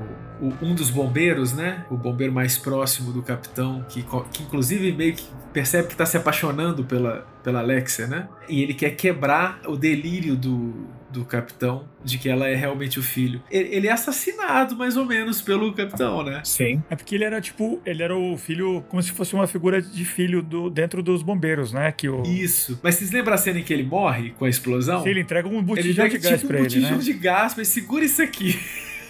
[0.60, 1.84] um dos bombeiros, né?
[1.90, 6.16] O bombeiro mais próximo do capitão, que, que inclusive meio que percebe que tá se
[6.16, 8.28] apaixonando pela, pela Alexia, né?
[8.48, 10.74] E ele quer quebrar o delírio do,
[11.10, 13.40] do capitão de que ela é realmente o filho.
[13.48, 16.42] Ele, ele é assassinado, mais ou menos, pelo capitão, né?
[16.44, 16.82] Sim.
[16.90, 20.04] É porque ele era tipo, ele era o filho, como se fosse uma figura de
[20.04, 21.92] filho do, dentro dos bombeiros, né?
[21.92, 22.22] Que o.
[22.24, 22.80] Isso.
[22.82, 25.02] Mas vocês lembram a cena em que ele morre com a explosão?
[25.04, 27.02] Se ele entrega um ele botijão pega de gás tipo um pra ele, botijão né?
[27.02, 28.58] de gás, mas segura isso aqui.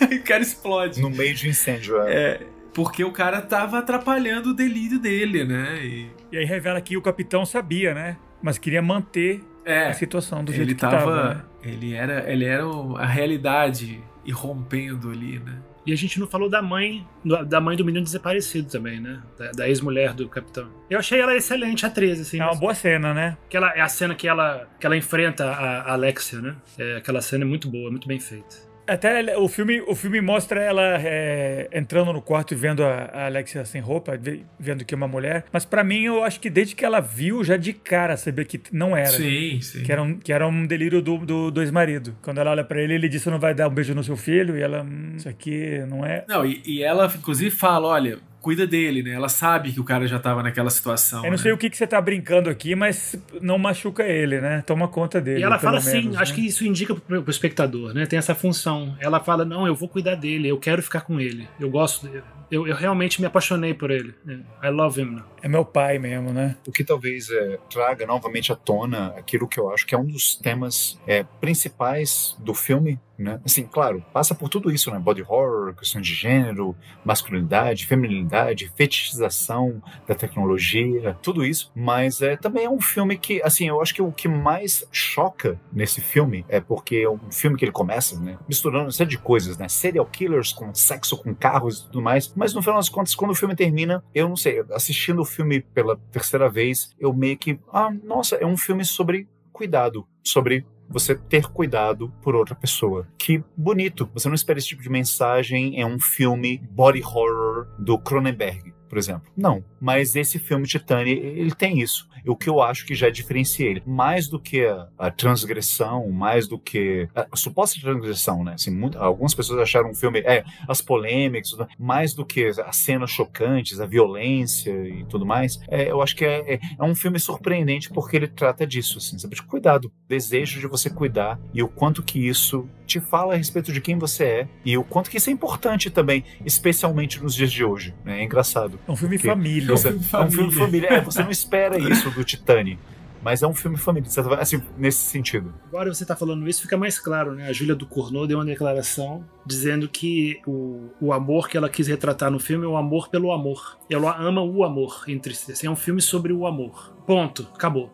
[0.20, 1.00] O cara explode.
[1.00, 2.00] No meio de incêndio.
[2.02, 2.14] É.
[2.14, 2.40] É,
[2.72, 5.78] porque o cara tava atrapalhando o delírio dele, né?
[5.84, 8.16] E, E aí revela que o capitão sabia, né?
[8.42, 10.96] Mas queria manter é, a situação do jeito ele que tava.
[10.98, 11.34] tava.
[11.34, 11.42] né?
[11.62, 12.64] Ele era, ele era
[12.98, 15.58] a realidade irrompendo ali, né?
[15.86, 19.20] E a gente não falou da mãe, do- da mãe do menino desaparecido também, né?
[19.38, 20.68] Da, da ex-mulher do capitão.
[20.88, 22.38] Eu achei ela excelente, atriz, assim.
[22.38, 23.36] É uma mas- boa cena, né?
[23.50, 26.56] que ela- é a cena que ela, que ela enfrenta a, a Alexia, né?
[26.78, 28.56] É, aquela cena é muito boa, muito bem feita.
[28.86, 33.26] Até o filme, o filme mostra ela é, entrando no quarto e vendo a, a
[33.26, 34.18] Alexia sem roupa,
[34.58, 35.44] vendo que é uma mulher.
[35.52, 38.60] Mas para mim, eu acho que desde que ela viu, já de cara sabia que
[38.72, 39.10] não era.
[39.10, 39.82] Sim, sim.
[39.82, 42.16] Que era um, que era um delírio do, do, do ex-marido.
[42.22, 44.16] Quando ela olha para ele, ele diz: Você não vai dar um beijo no seu
[44.16, 44.56] filho?
[44.56, 46.24] E ela, hum, isso aqui não é.
[46.28, 49.12] Não, e, e ela, inclusive, fala: Olha, cuida dele, né?
[49.12, 51.20] Ela sabe que o cara já tava naquela situação.
[51.20, 51.38] Eu não né?
[51.38, 54.62] sei o que, que você tá brincando aqui, mas não machuca ele, né?
[54.66, 55.40] Toma conta dele.
[55.40, 56.38] E ela fala assim, menos, acho né?
[56.38, 58.04] que isso indica pro, pro espectador, né?
[58.04, 58.94] Tem essa função.
[59.00, 62.22] Ela fala, não, eu vou cuidar dele, eu quero ficar com ele, eu gosto dele.
[62.50, 64.14] Eu, eu realmente me apaixonei por ele.
[64.62, 65.22] I love him.
[65.42, 66.56] É meu pai mesmo, né?
[66.66, 70.06] O que talvez é, traga novamente à tona aquilo que eu acho que é um
[70.06, 73.40] dos temas é, principais do filme, né?
[73.44, 74.98] Assim, claro, passa por tudo isso, né?
[74.98, 81.70] Body horror, questão de gênero, masculinidade, feminilidade, fetichização da tecnologia, tudo isso.
[81.74, 85.60] Mas é também é um filme que, assim, eu acho que o que mais choca
[85.72, 88.38] nesse filme é porque é um filme que ele começa, né?
[88.48, 89.68] Misturando uma série de coisas, né?
[89.68, 92.33] Serial killers com sexo, com carros e tudo mais.
[92.34, 95.60] Mas no final das contas, quando o filme termina, eu não sei, assistindo o filme
[95.60, 101.14] pela terceira vez, eu meio que, ah, nossa, é um filme sobre cuidado, sobre você
[101.14, 103.06] ter cuidado por outra pessoa.
[103.18, 104.08] Que bonito.
[104.12, 108.98] Você não espera esse tipo de mensagem em um filme body horror do Cronenberg por
[108.98, 109.22] exemplo.
[109.36, 109.64] Não.
[109.80, 112.08] Mas esse filme Titane, ele tem isso.
[112.24, 113.82] O que eu acho que já diferencia ele.
[113.84, 118.52] Mais do que a, a transgressão, mais do que a, a suposta transgressão, né?
[118.54, 123.10] Assim, muito, algumas pessoas acharam um filme, é, as polêmicas, mais do que as cenas
[123.10, 125.58] chocantes, a violência e tudo mais.
[125.68, 129.18] É, eu acho que é, é, é, um filme surpreendente porque ele trata disso, assim,
[129.18, 129.34] sabe?
[129.34, 133.72] De cuidado, desejo de você cuidar e o quanto que isso te fala a respeito
[133.72, 137.50] de quem você é e o quanto que isso é importante também, especialmente nos dias
[137.50, 137.94] de hoje.
[138.04, 138.20] Né?
[138.20, 138.78] É engraçado.
[138.86, 139.70] É um filme família.
[139.70, 140.18] Você, é um filme família.
[140.18, 140.88] É um filme família.
[140.88, 142.78] É, você não espera isso do Titani.
[143.22, 144.08] Mas é um filme família,
[144.38, 145.54] assim, nesse sentido.
[145.68, 147.48] Agora você está falando isso, fica mais claro, né?
[147.48, 151.86] A Júlia do Cournot deu uma declaração dizendo que o, o amor que ela quis
[151.86, 153.78] retratar no filme é o amor pelo amor.
[153.90, 155.52] Ela ama o amor entre si.
[155.52, 156.94] Assim, é um filme sobre o amor.
[157.06, 157.46] Ponto.
[157.54, 157.90] Acabou.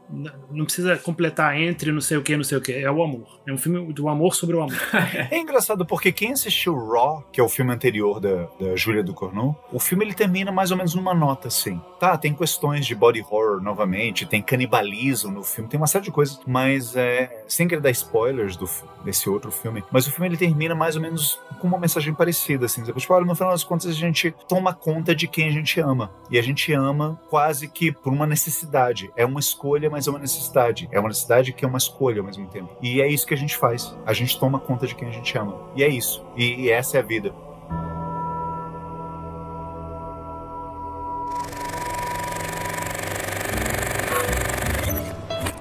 [0.51, 2.73] Não precisa completar entre não sei o que, não sei o que.
[2.73, 3.41] É o amor.
[3.47, 4.79] É um filme do amor sobre o amor.
[5.31, 9.57] é engraçado porque quem assistiu Raw, que é o filme anterior da, da do Cournot,
[9.73, 11.81] o filme ele termina mais ou menos numa nota assim.
[11.99, 16.11] Tá, tem questões de body horror novamente, tem canibalismo no filme, tem uma série de
[16.11, 18.69] coisas, mas é, sem querer dar spoilers do,
[19.05, 22.67] desse outro filme, mas o filme ele termina mais ou menos com uma mensagem parecida,
[22.67, 22.83] assim.
[22.83, 26.11] Tipo, olha, no final das contas a gente toma conta de quem a gente ama.
[26.31, 29.11] E a gente ama quase que por uma necessidade.
[29.15, 30.89] É uma escolha, mas é uma necessidade.
[30.91, 32.75] É uma necessidade que é uma escolha ao mesmo tempo.
[32.81, 33.95] E é isso que a gente faz.
[34.07, 35.55] A gente toma conta de quem a gente ama.
[35.77, 36.25] E é isso.
[36.37, 37.33] E, e essa é a vida.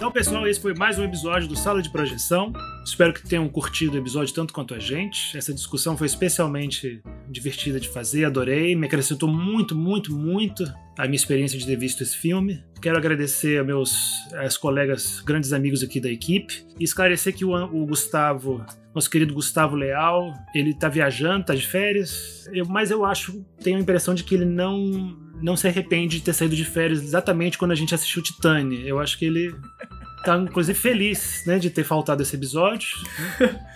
[0.10, 2.52] Então, pessoal, esse foi mais um episódio do Sala de Projeção.
[2.84, 5.38] Espero que tenham curtido o episódio tanto quanto a gente.
[5.38, 6.99] Essa discussão foi especialmente
[7.30, 8.76] divertida de fazer, adorei.
[8.76, 10.64] Me acrescentou muito, muito, muito
[10.98, 12.64] a minha experiência de ter visto esse filme.
[12.81, 17.53] Quero agradecer a meus as colegas, grandes amigos aqui da equipe e esclarecer que o,
[17.53, 18.65] o Gustavo,
[18.95, 23.77] nosso querido Gustavo Leal, ele tá viajando, tá de férias, eu, mas eu acho, tenho
[23.77, 27.57] a impressão de que ele não não se arrepende de ter saído de férias exatamente
[27.57, 28.86] quando a gente assistiu Titane.
[28.86, 29.56] Eu acho que ele
[30.24, 32.90] tá inclusive feliz, né, de ter faltado esse episódio.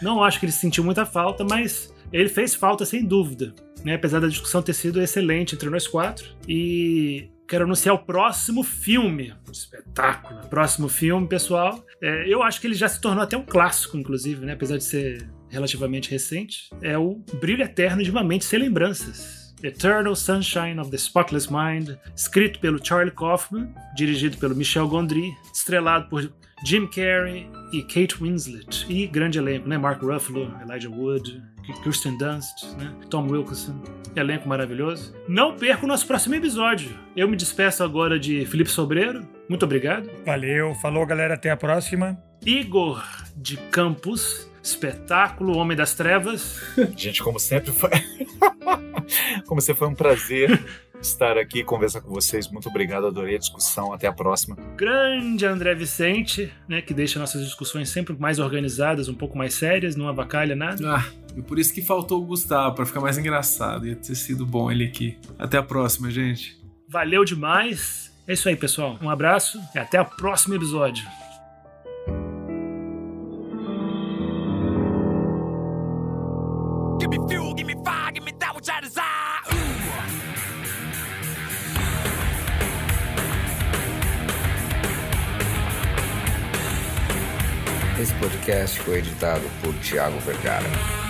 [0.01, 3.53] Não acho que ele sentiu muita falta, mas ele fez falta sem dúvida,
[3.83, 6.25] né, apesar da discussão ter sido excelente entre nós quatro.
[6.47, 10.41] E quero anunciar o próximo filme, espetáculo.
[10.47, 11.83] Próximo filme, pessoal.
[12.01, 14.83] É, eu acho que ele já se tornou até um clássico, inclusive, né, apesar de
[14.83, 16.69] ser relativamente recente.
[16.81, 19.42] É o Brilho Eterno de uma Mente Sem Lembranças.
[19.63, 26.09] Eternal Sunshine of the Spotless Mind, escrito pelo Charlie Kaufman, dirigido pelo Michel Gondry, estrelado
[26.09, 26.29] por
[26.65, 28.85] Jim Carrey e Kate Winslet.
[28.89, 29.77] E grande elenco, né?
[29.77, 31.41] Mark Ruffalo, Elijah Wood,
[31.81, 32.93] Kirsten Dunst, né?
[33.09, 33.81] Tom Wilkinson.
[34.15, 35.15] Elenco maravilhoso.
[35.27, 36.89] Não perca o nosso próximo episódio.
[37.15, 39.27] Eu me despeço agora de Felipe Sobreiro.
[39.49, 40.09] Muito obrigado.
[40.25, 40.75] Valeu.
[40.75, 41.33] Falou, galera.
[41.35, 42.17] Até a próxima.
[42.45, 43.03] Igor
[43.35, 44.49] de Campos.
[44.63, 46.61] Espetáculo Homem das Trevas.
[46.95, 47.89] Gente, como sempre foi.
[49.45, 50.63] como sempre foi um prazer
[51.01, 52.47] estar aqui e conversar com vocês.
[52.49, 53.91] Muito obrigado, adorei a discussão.
[53.91, 54.55] Até a próxima.
[54.77, 59.97] Grande André Vicente, né, que deixa nossas discussões sempre mais organizadas, um pouco mais sérias,
[59.97, 60.95] não avacalha nada.
[60.95, 63.85] Ah, e por isso que faltou o Gustavo, para ficar mais engraçado.
[63.85, 65.17] Ia ter sido bom ele aqui.
[65.37, 66.57] Até a próxima, gente.
[66.87, 68.13] Valeu demais.
[68.25, 68.97] É isso aí, pessoal.
[69.01, 71.05] Um abraço e até o próximo episódio.
[88.43, 91.02] Podcast foi editado por Tiago Vergara.